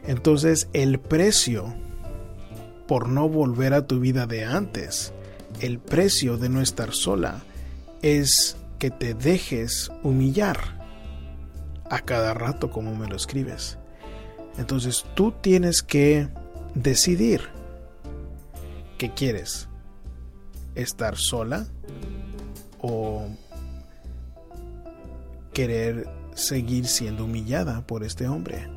Entonces 0.06 0.68
el 0.74 1.00
precio 1.00 1.74
por 2.88 3.08
no 3.08 3.30
volver 3.30 3.74
a 3.74 3.88
tu 3.88 4.00
vida 4.00 4.26
de 4.26 4.46
antes, 4.46 5.14
el 5.60 5.80
precio 5.80 6.38
de 6.38 6.50
no 6.50 6.62
estar 6.62 6.92
sola, 6.92 7.44
es 8.02 8.58
que 8.80 8.90
te 8.90 9.14
dejes 9.14 9.92
humillar 10.04 10.58
a 11.90 12.00
cada 12.00 12.34
rato 12.34 12.72
como 12.72 12.96
me 12.96 13.08
lo 13.08 13.16
escribes. 13.16 13.78
Entonces 14.58 15.06
tú 15.14 15.34
tienes 15.42 15.84
que 15.84 16.28
decidir 16.76 17.50
qué 18.98 19.14
quieres. 19.14 19.68
¿Estar 20.76 21.18
sola 21.18 21.68
o 22.80 23.28
querer 25.54 26.08
seguir 26.34 26.88
siendo 26.88 27.26
humillada 27.26 27.86
por 27.86 28.04
este 28.04 28.28
hombre? 28.28 28.70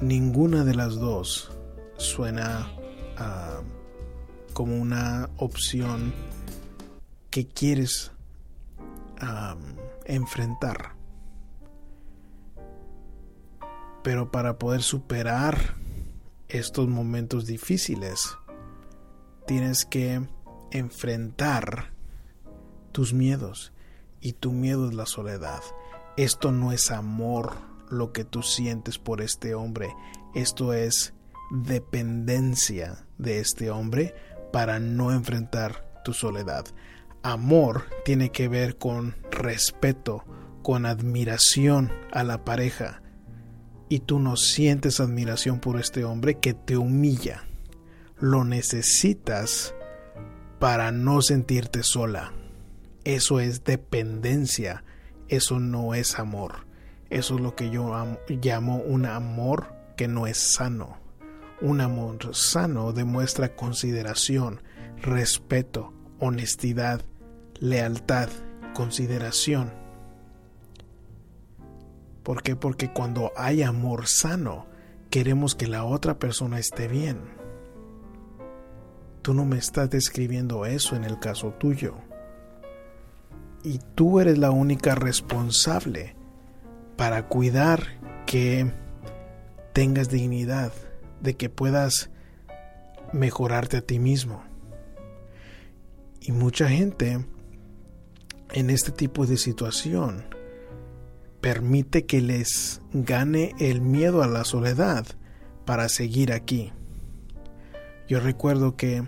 Ninguna 0.00 0.64
de 0.64 0.74
las 0.74 0.96
dos 0.96 1.52
suena 1.96 2.68
uh, 3.18 3.62
como 4.52 4.76
una 4.76 5.30
opción 5.36 6.12
que 7.30 7.46
quieres 7.46 8.10
um, 9.22 9.76
enfrentar. 10.06 10.95
Pero 14.06 14.30
para 14.30 14.56
poder 14.56 14.82
superar 14.82 15.74
estos 16.46 16.86
momentos 16.86 17.44
difíciles, 17.44 18.38
tienes 19.48 19.84
que 19.84 20.22
enfrentar 20.70 21.90
tus 22.92 23.12
miedos. 23.12 23.72
Y 24.20 24.34
tu 24.34 24.52
miedo 24.52 24.88
es 24.88 24.94
la 24.94 25.06
soledad. 25.06 25.60
Esto 26.16 26.52
no 26.52 26.70
es 26.70 26.92
amor 26.92 27.54
lo 27.90 28.12
que 28.12 28.22
tú 28.24 28.44
sientes 28.44 28.96
por 28.96 29.20
este 29.20 29.56
hombre. 29.56 29.92
Esto 30.36 30.72
es 30.72 31.12
dependencia 31.50 33.08
de 33.18 33.40
este 33.40 33.72
hombre 33.72 34.14
para 34.52 34.78
no 34.78 35.10
enfrentar 35.10 36.00
tu 36.04 36.12
soledad. 36.12 36.64
Amor 37.24 37.86
tiene 38.04 38.30
que 38.30 38.46
ver 38.46 38.78
con 38.78 39.16
respeto, 39.32 40.22
con 40.62 40.86
admiración 40.86 41.90
a 42.12 42.22
la 42.22 42.44
pareja, 42.44 43.02
y 43.88 44.00
tú 44.00 44.18
no 44.18 44.36
sientes 44.36 45.00
admiración 45.00 45.60
por 45.60 45.78
este 45.78 46.04
hombre 46.04 46.38
que 46.38 46.54
te 46.54 46.76
humilla. 46.76 47.44
Lo 48.18 48.44
necesitas 48.44 49.74
para 50.58 50.90
no 50.90 51.22
sentirte 51.22 51.82
sola. 51.82 52.32
Eso 53.04 53.40
es 53.40 53.64
dependencia, 53.64 54.84
eso 55.28 55.60
no 55.60 55.94
es 55.94 56.18
amor. 56.18 56.66
Eso 57.10 57.36
es 57.36 57.40
lo 57.40 57.54
que 57.54 57.70
yo 57.70 57.94
llamo 58.28 58.78
un 58.78 59.06
amor 59.06 59.74
que 59.96 60.08
no 60.08 60.26
es 60.26 60.38
sano. 60.38 60.98
Un 61.60 61.80
amor 61.80 62.34
sano 62.34 62.92
demuestra 62.92 63.54
consideración, 63.54 64.60
respeto, 65.00 65.92
honestidad, 66.18 67.02
lealtad, 67.60 68.28
consideración 68.74 69.85
¿Por 72.26 72.42
qué? 72.42 72.56
Porque 72.56 72.92
cuando 72.92 73.30
hay 73.36 73.62
amor 73.62 74.08
sano, 74.08 74.66
queremos 75.10 75.54
que 75.54 75.68
la 75.68 75.84
otra 75.84 76.18
persona 76.18 76.58
esté 76.58 76.88
bien. 76.88 77.20
Tú 79.22 79.32
no 79.32 79.44
me 79.44 79.58
estás 79.58 79.90
describiendo 79.90 80.66
eso 80.66 80.96
en 80.96 81.04
el 81.04 81.20
caso 81.20 81.52
tuyo. 81.52 81.94
Y 83.62 83.78
tú 83.94 84.18
eres 84.18 84.38
la 84.38 84.50
única 84.50 84.96
responsable 84.96 86.16
para 86.96 87.28
cuidar 87.28 88.00
que 88.26 88.72
tengas 89.72 90.10
dignidad, 90.10 90.72
de 91.20 91.36
que 91.36 91.48
puedas 91.48 92.10
mejorarte 93.12 93.76
a 93.76 93.82
ti 93.82 94.00
mismo. 94.00 94.42
Y 96.20 96.32
mucha 96.32 96.68
gente 96.68 97.24
en 98.50 98.70
este 98.70 98.90
tipo 98.90 99.26
de 99.26 99.36
situación 99.36 100.35
permite 101.46 102.06
que 102.06 102.20
les 102.20 102.80
gane 102.92 103.54
el 103.60 103.80
miedo 103.80 104.24
a 104.24 104.26
la 104.26 104.42
soledad 104.42 105.06
para 105.64 105.88
seguir 105.88 106.32
aquí. 106.32 106.72
Yo 108.08 108.18
recuerdo 108.18 108.76
que 108.76 109.04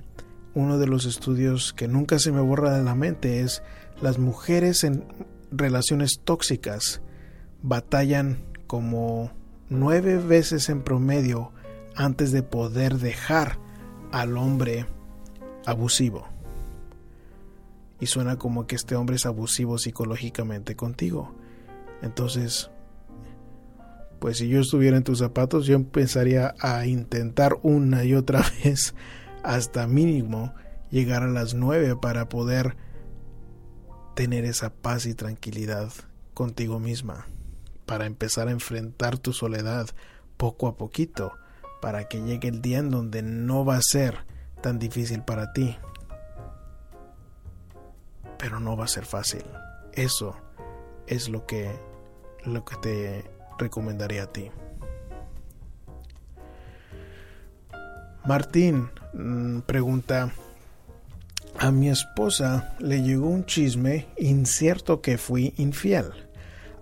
uno 0.55 0.79
de 0.79 0.87
los 0.87 1.05
estudios 1.05 1.73
que 1.73 1.89
nunca 1.89 2.21
se 2.21 2.31
me 2.31 2.41
borra 2.41 2.77
de 2.77 2.85
la 2.85 2.95
mente 2.95 3.41
es 3.41 3.65
las 4.01 4.21
mujeres 4.21 4.85
en 4.85 5.05
relaciones 5.51 6.21
tóxicas 6.23 7.01
batallan 7.61 8.39
como 8.69 9.33
nueve 9.69 10.19
veces 10.19 10.69
en 10.69 10.85
promedio 10.85 11.51
antes 11.97 12.31
de 12.31 12.45
poder 12.45 12.99
dejar 12.99 13.59
al 14.13 14.37
hombre 14.37 14.87
abusivo. 15.67 16.29
Y 17.99 18.07
suena 18.07 18.37
como 18.37 18.69
que 18.69 18.77
este 18.77 18.95
hombre 18.95 19.17
es 19.17 19.27
abusivo 19.27 19.77
psicológicamente 19.77 20.77
contigo. 20.77 21.35
Entonces, 22.03 22.71
pues 24.19 24.39
si 24.39 24.49
yo 24.49 24.61
estuviera 24.61 24.97
en 24.97 25.05
tus 25.05 25.19
zapatos, 25.19 25.67
yo 25.67 25.77
empezaría 25.77 26.55
a 26.61 26.87
intentar 26.87 27.59
una 27.63 28.05
y 28.05 28.15
otra 28.15 28.43
vez 28.65 28.95
hasta 29.43 29.87
mínimo 29.87 30.55
llegar 30.91 31.23
a 31.23 31.29
las 31.29 31.55
nueve 31.55 31.97
para 31.97 32.29
poder 32.29 32.77
tener 34.15 34.45
esa 34.45 34.71
paz 34.71 35.07
y 35.07 35.15
tranquilidad 35.15 35.93
contigo 36.35 36.81
misma, 36.81 37.27
para 37.87 38.07
empezar 38.07 38.49
a 38.49 38.53
enfrentar 38.53 39.19
tu 39.19 39.33
soledad 39.33 39.89
poco 40.37 40.67
a 40.67 40.77
poquito, 40.77 41.35
para 41.81 42.09
que 42.09 42.23
llegue 42.23 42.49
el 42.49 42.61
día 42.61 42.79
en 42.79 42.91
donde 42.91 43.23
no 43.23 43.65
va 43.65 43.77
a 43.77 43.83
ser 43.83 44.27
tan 44.61 44.79
difícil 44.79 45.23
para 45.23 45.53
ti. 45.53 45.77
Pero 48.39 48.61
no 48.61 48.77
va 48.77 48.85
a 48.85 48.89
ser 48.89 49.05
fácil. 49.05 49.45
Eso 49.93 50.37
es 51.07 51.29
lo 51.29 51.47
que 51.47 51.71
lo 52.45 52.65
que 52.65 52.77
te 52.77 53.25
recomendaría 53.59 54.25
a 54.25 54.33
ti. 54.33 54.51
Martín 58.25 58.91
mm, 59.15 59.61
pregunta, 59.61 60.33
a 61.59 61.71
mi 61.71 61.89
esposa 61.89 62.77
le 62.79 63.03
llegó 63.03 63.29
un 63.29 63.47
chisme 63.47 64.07
incierto 64.19 65.01
que 65.01 65.19
fui 65.19 65.55
infiel. 65.57 66.13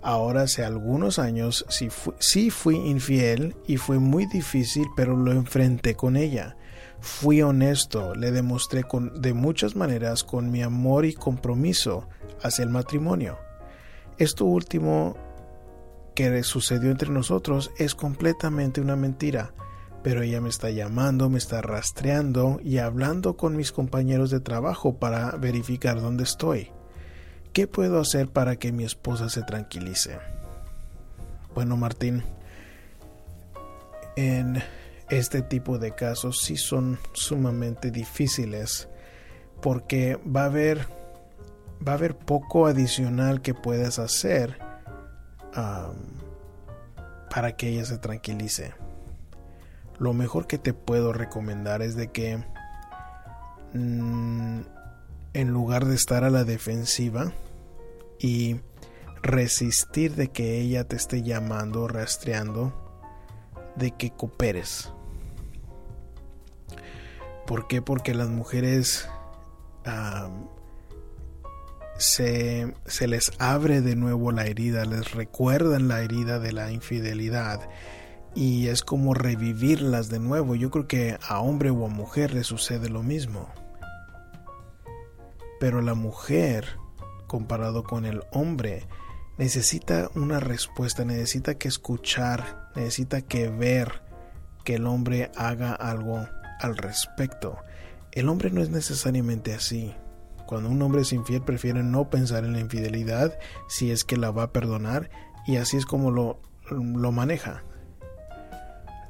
Ahora 0.01 0.43
hace 0.43 0.63
algunos 0.63 1.19
años 1.19 1.65
sí, 1.69 1.89
sí 2.19 2.49
fui 2.49 2.75
infiel 2.75 3.55
y 3.65 3.77
fue 3.77 3.97
muy 3.97 4.25
difícil, 4.25 4.87
pero 4.95 5.15
lo 5.15 5.31
enfrenté 5.31 5.95
con 5.95 6.15
ella. 6.15 6.55
Fui 6.99 7.41
honesto, 7.41 8.13
le 8.15 8.31
demostré 8.31 8.83
con, 8.83 9.21
de 9.21 9.33
muchas 9.33 9.75
maneras 9.75 10.23
con 10.23 10.51
mi 10.51 10.61
amor 10.61 11.05
y 11.05 11.13
compromiso 11.13 12.07
hacia 12.41 12.63
el 12.63 12.69
matrimonio. 12.69 13.37
Esto 14.17 14.45
último 14.45 15.15
que 16.17 16.41
sucedió 16.41 16.89
entre 16.89 17.11
nosotros 17.11 17.69
es 17.77 17.93
completamente 17.93 18.81
una 18.81 18.95
mentira. 18.95 19.53
Pero 20.01 20.23
ella 20.23 20.41
me 20.41 20.49
está 20.49 20.71
llamando, 20.71 21.29
me 21.29 21.37
está 21.37 21.61
rastreando 21.61 22.59
y 22.63 22.79
hablando 22.79 23.37
con 23.37 23.55
mis 23.55 23.71
compañeros 23.71 24.31
de 24.31 24.39
trabajo 24.39 24.95
para 24.95 25.29
verificar 25.33 26.01
dónde 26.01 26.23
estoy. 26.23 26.71
¿Qué 27.53 27.67
puedo 27.67 27.99
hacer 27.99 28.29
para 28.29 28.55
que 28.55 28.71
mi 28.71 28.83
esposa 28.83 29.29
se 29.29 29.43
tranquilice? 29.43 30.17
Bueno, 31.53 31.77
Martín, 31.77 32.23
en 34.15 34.63
este 35.11 35.43
tipo 35.43 35.77
de 35.77 35.93
casos 35.93 36.39
sí 36.41 36.57
son 36.57 36.97
sumamente 37.13 37.91
difíciles 37.91 38.89
porque 39.61 40.19
va 40.25 40.41
a 40.41 40.45
haber 40.45 40.87
va 41.87 41.91
a 41.91 41.95
haber 41.95 42.17
poco 42.17 42.65
adicional 42.65 43.43
que 43.43 43.53
puedas 43.53 43.99
hacer 43.99 44.66
para 47.29 47.55
que 47.55 47.69
ella 47.69 47.85
se 47.85 47.97
tranquilice. 47.97 48.73
Lo 49.99 50.13
mejor 50.13 50.47
que 50.47 50.57
te 50.57 50.73
puedo 50.73 51.13
recomendar 51.13 51.81
es 51.81 51.95
de 51.95 52.11
que 52.11 52.37
mm, 53.73 54.61
en 55.33 55.49
lugar 55.49 55.85
de 55.85 55.95
estar 55.95 56.23
a 56.23 56.29
la 56.29 56.43
defensiva 56.43 57.31
y 58.19 58.59
resistir 59.21 60.15
de 60.15 60.29
que 60.29 60.59
ella 60.61 60.87
te 60.87 60.95
esté 60.95 61.23
llamando, 61.23 61.87
rastreando, 61.87 62.73
de 63.75 63.91
que 63.91 64.11
cooperes. 64.11 64.91
¿Por 67.45 67.67
qué? 67.67 67.81
Porque 67.81 68.13
las 68.13 68.29
mujeres 68.29 69.07
se, 71.97 72.73
les 73.07 73.31
abre 73.39 73.81
de 73.81 73.95
nuevo 73.95 74.31
la 74.31 74.45
herida, 74.45 74.85
les 74.85 75.11
recuerdan 75.13 75.87
la 75.87 76.01
herida 76.01 76.39
de 76.39 76.51
la 76.51 76.71
infidelidad 76.71 77.61
y 78.35 78.67
es 78.67 78.83
como 78.83 79.13
revivirlas 79.13 80.09
de 80.09 80.19
nuevo. 80.19 80.55
Yo 80.55 80.69
creo 80.69 80.87
que 80.87 81.17
a 81.27 81.39
hombre 81.39 81.71
o 81.71 81.85
a 81.85 81.89
mujer 81.89 82.33
le 82.33 82.43
sucede 82.43 82.89
lo 82.89 83.03
mismo. 83.03 83.49
Pero 85.59 85.81
la 85.81 85.95
mujer, 85.95 86.77
comparado 87.25 87.83
con 87.83 88.05
el 88.05 88.21
hombre, 88.31 88.87
necesita 89.39 90.09
una 90.13 90.39
respuesta, 90.39 91.03
necesita 91.03 91.55
que 91.55 91.67
escuchar, 91.67 92.69
necesita 92.75 93.21
que 93.21 93.49
ver 93.49 94.03
que 94.63 94.75
el 94.75 94.85
hombre 94.85 95.31
haga 95.35 95.73
algo 95.73 96.27
al 96.59 96.77
respecto. 96.77 97.57
El 98.11 98.29
hombre 98.29 98.51
no 98.51 98.61
es 98.61 98.69
necesariamente 98.69 99.53
así. 99.55 99.95
Cuando 100.47 100.69
un 100.69 100.81
hombre 100.81 101.01
es 101.01 101.13
infiel 101.13 101.43
prefiere 101.43 101.83
no 101.83 102.09
pensar 102.09 102.43
en 102.43 102.53
la 102.53 102.59
infidelidad 102.59 103.37
si 103.67 103.91
es 103.91 104.03
que 104.03 104.17
la 104.17 104.31
va 104.31 104.43
a 104.43 104.51
perdonar 104.51 105.11
y 105.45 105.57
así 105.57 105.77
es 105.77 105.85
como 105.85 106.09
lo, 106.09 106.39
lo 106.71 107.11
maneja. 107.11 107.63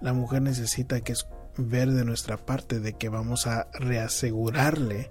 La 0.02 0.12
mujer 0.12 0.42
necesita 0.42 1.00
que 1.00 1.14
ver 1.58 1.92
de 1.92 2.04
nuestra 2.04 2.38
parte 2.38 2.80
de 2.80 2.94
que 2.94 3.08
vamos 3.10 3.48
a 3.48 3.68
reasegurarle 3.74 5.10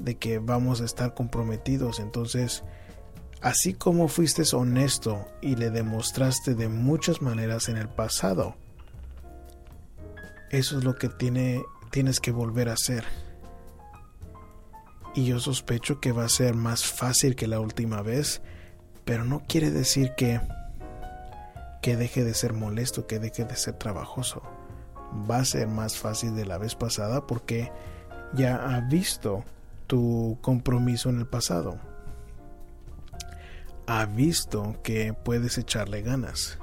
de 0.00 0.16
que 0.16 0.38
vamos 0.38 0.80
a 0.80 0.84
estar 0.84 1.14
comprometidos. 1.14 2.00
Entonces, 2.00 2.64
así 3.40 3.74
como 3.74 4.08
fuiste 4.08 4.42
honesto 4.54 5.26
y 5.40 5.56
le 5.56 5.70
demostraste 5.70 6.54
de 6.54 6.68
muchas 6.68 7.22
maneras 7.22 7.68
en 7.68 7.76
el 7.76 7.88
pasado, 7.88 8.56
eso 10.50 10.78
es 10.78 10.84
lo 10.84 10.96
que 10.96 11.08
tiene, 11.08 11.62
tienes 11.90 12.18
que 12.18 12.32
volver 12.32 12.70
a 12.70 12.72
hacer 12.72 13.04
y 15.14 15.24
yo 15.24 15.40
sospecho 15.40 16.00
que 16.00 16.12
va 16.12 16.24
a 16.24 16.28
ser 16.28 16.54
más 16.54 16.84
fácil 16.84 17.36
que 17.36 17.46
la 17.46 17.60
última 17.60 18.02
vez, 18.02 18.42
pero 19.04 19.24
no 19.24 19.42
quiere 19.46 19.70
decir 19.70 20.12
que 20.16 20.40
que 21.80 21.96
deje 21.96 22.24
de 22.24 22.34
ser 22.34 22.52
molesto, 22.52 23.06
que 23.06 23.18
deje 23.18 23.44
de 23.44 23.56
ser 23.56 23.74
trabajoso. 23.74 24.42
Va 25.30 25.38
a 25.38 25.44
ser 25.44 25.66
más 25.66 25.96
fácil 25.96 26.34
de 26.34 26.44
la 26.44 26.58
vez 26.58 26.74
pasada 26.74 27.26
porque 27.26 27.72
ya 28.34 28.56
ha 28.56 28.80
visto 28.80 29.44
tu 29.86 30.38
compromiso 30.40 31.08
en 31.08 31.18
el 31.18 31.26
pasado. 31.26 31.78
Ha 33.86 34.04
visto 34.04 34.76
que 34.82 35.14
puedes 35.14 35.58
echarle 35.58 36.02
ganas. 36.02 36.58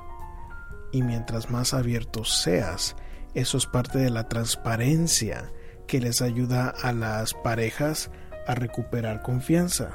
Y 0.91 1.01
mientras 1.01 1.49
más 1.49 1.73
abierto 1.73 2.23
seas, 2.23 2.95
eso 3.33 3.57
es 3.57 3.65
parte 3.65 3.99
de 3.99 4.09
la 4.09 4.29
transparencia 4.29 5.51
que 5.87 5.99
les 5.99 6.21
ayuda 6.21 6.69
a 6.69 6.93
las 6.93 7.33
parejas 7.33 8.11
a 8.47 8.55
recuperar 8.55 9.21
confianza. 9.21 9.91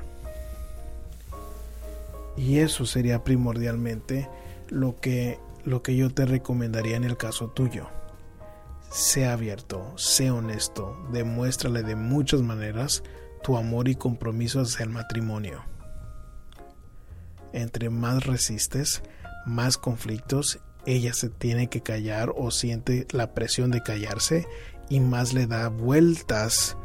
Y 2.36 2.58
eso 2.58 2.86
sería 2.86 3.24
primordialmente 3.24 4.28
lo 4.68 4.96
que, 5.00 5.38
lo 5.64 5.82
que 5.82 5.96
yo 5.96 6.10
te 6.10 6.24
recomendaría 6.24 6.96
en 6.96 7.04
el 7.04 7.16
caso 7.16 7.48
tuyo. 7.48 7.88
Sea 8.90 9.32
abierto, 9.32 9.96
sea 9.96 10.34
honesto, 10.34 10.96
demuéstrale 11.12 11.82
de 11.82 11.96
muchas 11.96 12.42
maneras 12.42 13.02
tu 13.42 13.56
amor 13.56 13.88
y 13.88 13.94
compromiso 13.94 14.60
hacia 14.60 14.84
el 14.84 14.90
matrimonio. 14.90 15.64
Entre 17.52 17.90
más 17.90 18.24
resistes, 18.24 19.02
más 19.44 19.76
conflictos 19.76 20.60
ella 20.84 21.12
se 21.14 21.28
tiene 21.28 21.68
que 21.68 21.82
callar 21.82 22.32
o 22.36 22.50
siente 22.50 23.06
la 23.12 23.34
presión 23.34 23.70
de 23.70 23.82
callarse 23.82 24.46
y 24.88 25.00
más 25.00 25.32
le 25.32 25.46
da 25.46 25.68
vueltas 25.68 26.76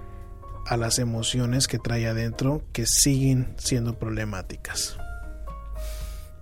a 0.67 0.75
las 0.75 0.99
emociones 0.99 1.67
que 1.67 1.79
trae 1.79 2.07
adentro 2.07 2.61
que 2.73 2.85
siguen 2.85 3.53
siendo 3.57 3.97
problemáticas. 3.97 4.97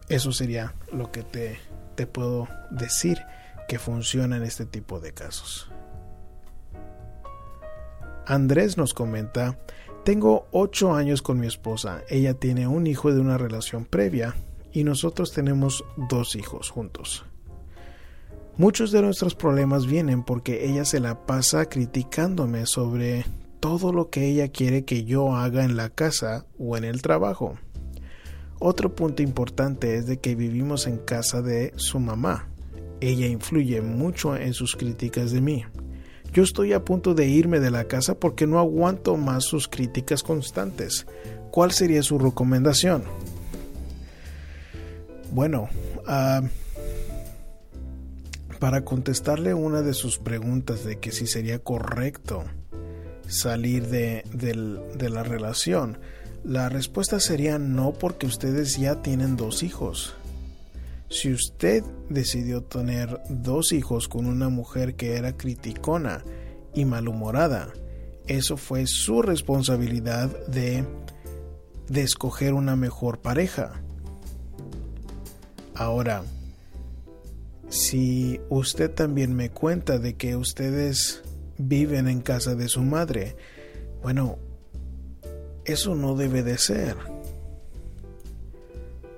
Eso 0.10 0.32
sería 0.32 0.74
lo 0.92 1.12
que 1.12 1.24
te, 1.24 1.60
te 1.96 2.08
puedo 2.08 2.48
decir 2.72 3.20
que 3.68 3.80
funciona 3.80 4.38
en 4.38 4.44
este 4.44 4.66
tipo 4.66 5.00
de 5.00 5.14
casos. 5.14 5.70
Andrés 8.26 8.78
nos 8.78 8.96
comenta, 8.96 9.60
tengo 10.04 10.48
ocho 10.52 10.94
años 10.94 11.22
con 11.22 11.40
mi 11.40 11.46
esposa, 11.46 12.02
ella 12.10 12.34
tiene 12.34 12.68
un 12.68 12.88
hijo 12.88 13.14
de 13.14 13.20
una 13.20 13.38
relación 13.38 13.86
previa 13.86 14.36
y 14.72 14.84
nosotros 14.84 15.32
tenemos 15.32 15.84
dos 16.10 16.36
hijos 16.36 16.72
juntos. 16.72 17.26
Muchos 18.58 18.92
de 18.92 19.02
nuestros 19.02 19.36
problemas 19.36 19.86
vienen 19.86 20.24
porque 20.24 20.66
ella 20.66 20.86
se 20.86 21.00
la 21.00 21.26
pasa 21.26 21.66
criticándome 21.68 22.66
sobre 22.66 23.26
todo 23.66 23.92
lo 23.92 24.12
que 24.12 24.28
ella 24.28 24.50
quiere 24.50 24.86
que 24.86 25.06
yo 25.06 25.36
haga 25.36 25.66
en 25.66 25.76
la 25.76 25.90
casa 25.90 26.46
o 26.60 26.78
en 26.78 26.84
el 26.84 27.02
trabajo. 27.02 27.58
Otro 28.60 28.94
punto 28.94 29.24
importante 29.24 29.96
es 29.96 30.06
de 30.06 30.20
que 30.20 30.36
vivimos 30.36 30.86
en 30.86 31.00
casa 31.00 31.42
de 31.42 31.74
su 31.76 32.00
mamá. 32.00 32.48
Ella 33.02 33.26
influye 33.26 33.82
mucho 33.82 34.36
en 34.36 34.54
sus 34.54 34.76
críticas 34.76 35.32
de 35.32 35.42
mí. 35.42 35.66
Yo 36.32 36.44
estoy 36.44 36.74
a 36.74 36.86
punto 36.86 37.16
de 37.16 37.26
irme 37.26 37.60
de 37.60 37.72
la 37.72 37.86
casa 37.86 38.14
porque 38.14 38.46
no 38.46 38.60
aguanto 38.60 39.18
más 39.18 39.46
sus 39.46 39.68
críticas 39.68 40.22
constantes. 40.22 41.08
¿Cuál 41.50 41.72
sería 41.72 42.04
su 42.04 42.20
recomendación? 42.20 43.04
Bueno, 45.32 45.70
ah, 46.06 46.44
para 48.60 48.86
contestarle 48.86 49.56
una 49.56 49.82
de 49.82 49.96
sus 49.96 50.20
preguntas 50.20 50.86
de 50.86 51.00
que 51.00 51.12
si 51.12 51.26
sería 51.26 51.58
correcto 51.58 52.44
salir 53.28 53.88
de, 53.88 54.24
la 55.10 55.24
relación? 55.24 55.98
La 56.44 56.70
respuesta 56.70 57.20
sería 57.20 57.58
no 57.58 57.94
porque 57.94 58.28
ustedes 58.28 58.78
ya 58.78 59.02
tienen 59.02 59.36
dos 59.36 59.64
hijos. 59.64 60.16
Si 61.10 61.32
usted 61.32 61.84
decidió 62.10 62.64
tener 62.64 63.20
dos 63.30 63.72
hijos 63.72 64.08
con 64.08 64.26
una 64.26 64.50
mujer 64.50 64.96
que 64.96 65.16
era 65.16 65.38
criticona 65.38 66.24
y 66.74 66.86
malhumorada, 66.86 67.74
eso 68.28 68.58
fue 68.58 68.88
su 68.88 69.22
responsabilidad 69.22 70.30
de, 70.48 70.84
de 71.88 72.02
escoger 72.02 72.54
una 72.54 72.76
mejor 72.76 73.20
pareja. 73.20 73.82
Ahora, 75.76 76.24
si 77.70 78.40
usted 78.50 78.92
también 78.92 79.36
me 79.36 79.50
cuenta 79.50 80.00
de 80.00 80.16
que 80.16 80.36
ustedes 80.36 81.24
viven 81.58 82.08
en 82.08 82.22
casa 82.22 82.56
de 82.56 82.68
su 82.68 82.82
madre. 82.82 83.36
Bueno, 84.02 84.38
eso 85.66 85.96
no 85.96 86.16
debe 86.16 86.44
de 86.44 86.58
ser. 86.58 86.96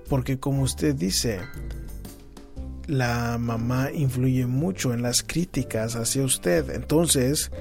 Porque 0.09 0.39
como 0.39 0.61
usted 0.63 0.95
dice, 0.95 1.41
la 2.87 3.37
mamá 3.37 3.91
influye 3.91 4.45
mucho 4.45 4.93
en 4.93 5.01
las 5.01 5.21
críticas 5.23 5.95
hacia 5.95 6.23
usted. 6.23 6.69
Entonces, 6.69 7.51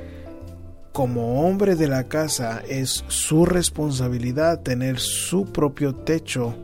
como 0.93 1.47
hombre 1.47 1.75
de 1.75 1.89
la 1.89 2.05
casa, 2.05 2.63
es 2.69 3.05
su 3.09 3.45
responsabilidad 3.45 4.63
tener 4.63 4.99
su 4.99 5.45
propio 5.45 5.95
techo 5.95 6.55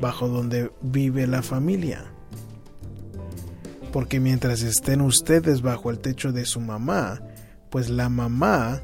bajo 0.00 0.28
donde 0.28 0.70
vive 0.80 1.26
la 1.26 1.42
familia. 1.42 2.04
Porque 3.92 4.18
mientras 4.18 4.62
estén 4.62 5.00
ustedes 5.02 5.62
bajo 5.62 5.90
el 5.90 5.98
techo 5.98 6.32
de 6.32 6.44
su 6.46 6.60
mamá, 6.60 7.20
pues 7.76 7.90
la 7.90 8.08
mamá 8.08 8.80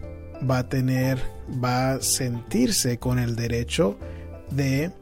va 0.47 0.59
a 0.59 0.69
tener, 0.69 1.19
va 1.65 1.93
a 1.93 2.03
sentirse 2.03 2.99
con 2.99 3.19
el 3.19 3.37
derecho 3.37 3.97
de 4.51 4.93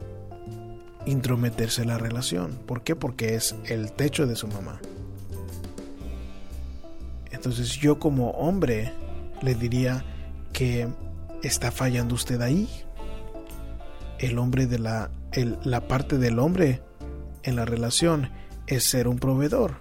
intrometerse 1.05 1.81
en 1.81 1.89
la 1.89 1.97
relación. 1.97 2.57
¿Por 2.65 2.83
qué? 2.83 2.95
Porque 2.95 3.35
es 3.35 3.53
el 3.65 3.91
techo 3.91 4.27
de 4.27 4.37
su 4.37 4.47
mamá. 4.47 4.79
Entonces 7.31 7.71
yo 7.71 7.99
como 7.99 8.29
hombre 8.29 8.93
le 9.41 9.55
diría 9.55 10.05
que 10.53 10.87
está 11.43 11.69
fallando 11.69 12.15
usted 12.15 12.39
ahí. 12.39 12.69
El 14.19 14.39
hombre 14.39 14.67
de 14.67 14.79
la, 14.79 15.11
la 15.65 15.89
parte 15.89 16.17
del 16.17 16.39
hombre 16.39 16.81
en 17.43 17.57
la 17.57 17.65
relación 17.65 18.29
es 18.67 18.85
ser 18.85 19.09
un 19.09 19.19
proveedor. 19.19 19.73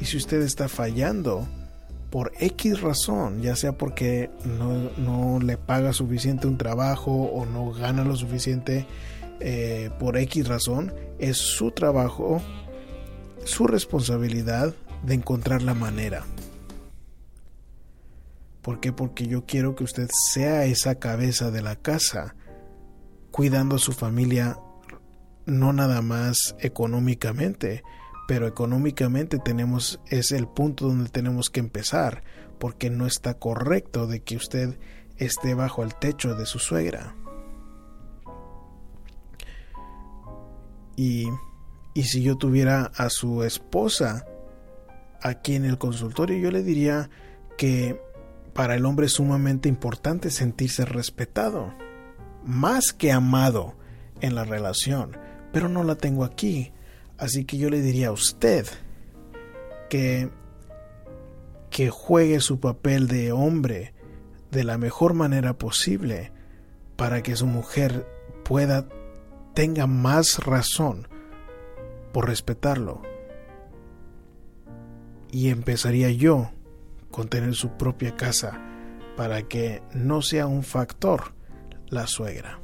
Y 0.00 0.06
si 0.06 0.16
usted 0.16 0.40
está 0.40 0.66
fallando, 0.66 1.46
por 2.10 2.32
X 2.38 2.80
razón, 2.80 3.40
ya 3.40 3.54
sea 3.54 3.72
porque 3.72 4.30
no, 4.44 5.38
le 5.38 5.56
paga 5.56 5.92
suficiente 5.92 6.48
un 6.48 6.58
trabajo 6.58 7.12
o 7.12 7.46
no 7.46 7.72
gana 7.72 8.04
lo 8.04 8.16
suficiente 8.16 8.86
eh, 9.38 9.90
por 9.98 10.16
X 10.18 10.48
razón, 10.48 10.92
es 11.18 11.36
su 11.36 11.70
trabajo, 11.70 12.42
su 13.44 13.66
responsabilidad 13.66 14.74
de 15.04 15.14
encontrar 15.14 15.62
la 15.62 15.74
manera. 15.74 16.24
¿Por 18.60 18.80
qué? 18.80 18.92
Porque 18.92 19.26
yo 19.26 19.46
quiero 19.46 19.74
que 19.74 19.84
usted 19.84 20.08
sea 20.32 20.64
esa 20.64 20.96
cabeza 20.96 21.50
de 21.50 21.62
la 21.62 21.76
casa, 21.76 22.34
cuidando 23.30 23.76
a 23.76 23.78
su 23.78 23.92
familia 23.92 24.58
no 25.46 25.72
nada 25.72 26.02
más 26.02 26.56
económicamente, 26.58 27.82
pero 28.30 28.46
económicamente 28.46 29.40
tenemos 29.40 29.98
es 30.06 30.30
el 30.30 30.46
punto 30.46 30.86
donde 30.86 31.10
tenemos 31.10 31.50
que 31.50 31.58
empezar 31.58 32.22
porque 32.60 32.88
no 32.88 33.08
está 33.08 33.34
correcto 33.34 34.06
de 34.06 34.22
que 34.22 34.36
usted 34.36 34.78
esté 35.16 35.54
bajo 35.54 35.82
el 35.82 35.96
techo 35.96 36.36
de 36.36 36.46
su 36.46 36.60
suegra 36.60 37.16
y, 40.94 41.26
y 41.92 42.04
si 42.04 42.22
yo 42.22 42.36
tuviera 42.36 42.92
a 42.94 43.10
su 43.10 43.42
esposa 43.42 44.24
aquí 45.20 45.56
en 45.56 45.64
el 45.64 45.76
consultorio, 45.76 46.38
yo 46.38 46.52
le 46.52 46.62
diría 46.62 47.10
que 47.58 48.00
para 48.54 48.76
el 48.76 48.86
hombre 48.86 49.06
es 49.06 49.14
sumamente 49.14 49.68
importante 49.68 50.30
sentirse 50.30 50.84
respetado, 50.84 51.74
más 52.44 52.92
que 52.92 53.10
amado 53.10 53.74
en 54.20 54.36
la 54.36 54.44
relación, 54.44 55.16
pero 55.52 55.68
no 55.68 55.82
la 55.82 55.96
tengo 55.96 56.22
aquí. 56.22 56.72
Así 57.20 57.44
que 57.44 57.58
yo 57.58 57.70
le 57.70 57.80
diría 57.82 58.08
a 58.08 58.12
usted 58.12 58.66
que 59.88 60.30
que 61.68 61.88
juegue 61.88 62.40
su 62.40 62.58
papel 62.58 63.06
de 63.06 63.30
hombre 63.30 63.94
de 64.50 64.64
la 64.64 64.76
mejor 64.76 65.14
manera 65.14 65.56
posible 65.56 66.32
para 66.96 67.22
que 67.22 67.36
su 67.36 67.46
mujer 67.46 68.06
pueda 68.44 68.88
tenga 69.54 69.86
más 69.86 70.44
razón 70.44 71.06
por 72.12 72.26
respetarlo. 72.26 73.02
Y 75.30 75.50
empezaría 75.50 76.10
yo 76.10 76.50
con 77.10 77.28
tener 77.28 77.54
su 77.54 77.76
propia 77.76 78.16
casa 78.16 78.60
para 79.16 79.42
que 79.42 79.82
no 79.94 80.22
sea 80.22 80.46
un 80.46 80.64
factor 80.64 81.34
la 81.88 82.06
suegra. 82.08 82.60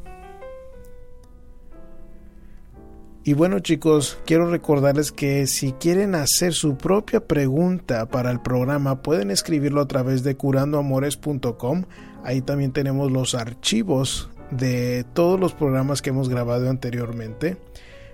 Y 3.27 3.35
bueno 3.35 3.59
chicos, 3.59 4.21
quiero 4.25 4.49
recordarles 4.49 5.11
que 5.11 5.49
si 5.49 5.73
quieren 5.73 6.15
hacer 6.15 6.55
su 6.55 6.77
propia 6.79 7.27
pregunta 7.27 8.07
para 8.07 8.31
el 8.31 8.41
programa 8.41 9.03
pueden 9.03 9.33
escribirlo 9.33 9.81
a 9.81 9.89
través 9.89 10.23
de 10.23 10.37
curandoamores.com. 10.37 11.87
Ahí 12.23 12.41
también 12.41 12.71
tenemos 12.71 13.11
los 13.11 13.35
archivos 13.35 14.31
de 14.53 15.05
todos 15.13 15.41
los 15.41 15.55
programas 15.55 16.03
que 16.03 16.11
hemos 16.11 16.29
grabado 16.29 16.71
anteriormente. 16.71 17.57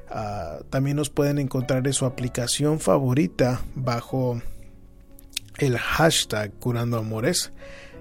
Ah, 0.08 0.60
también 0.70 0.96
nos 0.96 1.10
pueden 1.10 1.38
encontrar 1.38 1.86
en 1.86 1.92
su 1.92 2.06
aplicación 2.06 2.80
favorita 2.80 3.60
bajo 3.74 4.40
el 5.58 5.76
hashtag 5.76 6.52
Curando 6.54 6.96
Amores. 6.96 7.52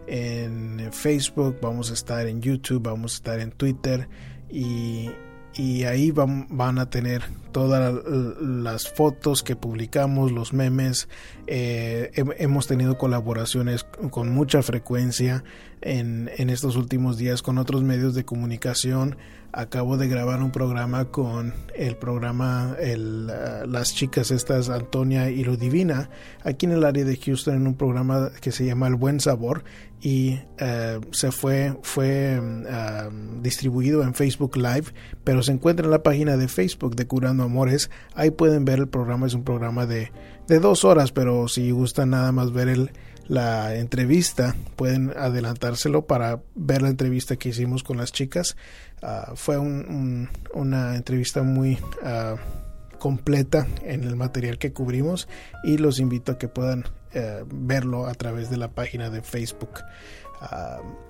En 0.08 0.94
Facebook 0.94 1.58
vamos 1.62 1.92
a 1.92 1.94
estar 1.94 2.26
en 2.28 2.42
YouTube, 2.42 2.82
vamos 2.82 3.12
a 3.12 3.16
estar 3.16 3.42
en 3.42 3.52
Twitter 3.52 4.08
y 4.50 5.10
y 5.56 5.84
ahí 5.84 6.12
van, 6.12 6.48
van 6.50 6.80
a 6.80 6.90
tener 6.90 7.24
todas 7.52 7.94
las 8.40 8.90
fotos 8.90 9.44
que 9.44 9.56
publicamos, 9.56 10.32
los 10.32 10.54
memes. 10.54 11.10
Eh, 11.48 12.12
hemos 12.16 12.68
tenido 12.68 12.98
colaboraciones 12.98 13.84
con 14.10 14.32
mucha 14.32 14.62
frecuencia 14.64 15.44
en, 15.82 16.30
en, 16.38 16.50
estos 16.50 16.76
últimos 16.76 17.18
días 17.18 17.42
con 17.42 17.58
otros 17.58 17.84
medios 17.84 18.16
de 18.16 18.24
comunicación. 18.24 19.18
Acabo 19.52 19.98
de 19.98 20.08
grabar 20.08 20.42
un 20.42 20.52
programa 20.52 21.06
con 21.06 21.54
el 21.76 21.98
programa 21.98 22.78
el, 22.80 23.30
uh, 23.30 23.68
Las 23.68 23.94
chicas 23.94 24.32
estas, 24.32 24.70
Antonia 24.70 25.30
y 25.30 25.44
Ludivina, 25.44 26.10
aquí 26.46 26.68
en 26.68 26.72
el 26.72 26.86
área 26.86 27.04
de 27.04 27.18
Houston 27.18 27.56
en 27.56 27.68
un 27.68 27.76
programa 27.76 28.32
que 28.40 28.54
se 28.54 28.66
llama 28.66 28.88
El 28.88 28.96
Buen 28.96 29.20
Sabor 29.20 29.66
y 30.02 30.40
uh, 30.60 31.02
se 31.12 31.32
fue, 31.32 31.78
fue 31.84 32.40
uh, 32.40 33.42
distribuido 33.42 34.04
en 34.04 34.14
Facebook 34.14 34.58
Live, 34.58 34.86
pero 35.24 35.44
se 35.44 35.52
encuentra 35.52 35.86
en 35.86 35.92
la 35.92 36.04
página 36.04 36.38
de 36.38 36.48
Facebook 36.48 36.96
de 36.96 37.06
Curando 37.06 37.44
Amores. 37.44 37.90
Ahí 38.16 38.32
pueden 38.32 38.66
ver 38.66 38.80
el 38.80 38.88
programa, 38.88 39.28
es 39.28 39.34
un 39.34 39.44
programa 39.44 39.86
de, 39.86 40.12
de 40.48 40.60
dos 40.60 40.84
horas, 40.84 41.12
pero 41.12 41.48
si 41.48 41.72
gustan 41.72 42.10
nada 42.10 42.32
más 42.32 42.52
ver 42.52 42.68
el 42.70 42.92
la 43.28 43.76
entrevista, 43.76 44.58
pueden 44.76 45.14
adelantárselo 45.16 46.06
para 46.06 46.42
ver 46.54 46.82
la 46.82 46.90
entrevista 46.90 47.38
que 47.38 47.50
hicimos 47.50 47.82
con 47.82 47.96
las 47.96 48.12
chicas. 48.12 48.58
Uh, 49.02 49.36
fue 49.36 49.58
un, 49.58 49.86
un, 49.88 50.30
una 50.54 50.98
entrevista 50.98 51.42
muy 51.42 51.78
uh, 52.04 52.98
completa 53.00 53.68
en 53.84 54.04
el 54.04 54.18
material 54.18 54.58
que 54.58 54.74
cubrimos 54.74 55.30
y 55.64 55.78
los 55.78 56.00
invito 56.00 56.34
a 56.34 56.38
que 56.38 56.50
puedan 56.50 56.84
uh, 57.16 57.46
verlo 57.48 58.08
a 58.08 58.14
través 58.14 58.50
de 58.50 58.58
la 58.58 58.70
página 58.70 59.10
de 59.10 59.22
Facebook. 59.22 59.82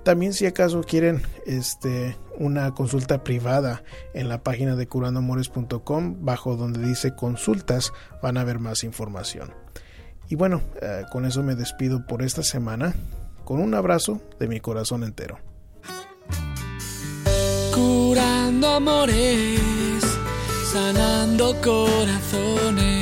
también 0.02 0.34
si 0.34 0.44
acaso 0.44 0.82
quieren 0.82 1.22
este, 1.46 2.18
una 2.38 2.74
consulta 2.74 3.24
privada 3.24 3.82
en 4.12 4.28
la 4.28 4.42
página 4.42 4.76
de 4.76 4.86
curandoamores.com 4.86 6.16
bajo 6.20 6.56
donde 6.56 6.86
dice 6.86 7.14
consultas 7.14 7.92
van 8.22 8.36
a 8.36 8.44
ver 8.44 8.58
más 8.58 8.84
información. 8.84 9.54
Y 10.32 10.34
bueno, 10.34 10.62
eh, 10.80 11.04
con 11.10 11.26
eso 11.26 11.42
me 11.42 11.54
despido 11.54 12.06
por 12.06 12.22
esta 12.22 12.42
semana, 12.42 12.94
con 13.44 13.60
un 13.60 13.74
abrazo 13.74 14.22
de 14.38 14.48
mi 14.48 14.60
corazón 14.60 15.04
entero. 15.04 15.38
Curando 17.74 18.68
amores, 18.68 19.60
sanando 20.72 21.54
corazones. 21.60 23.01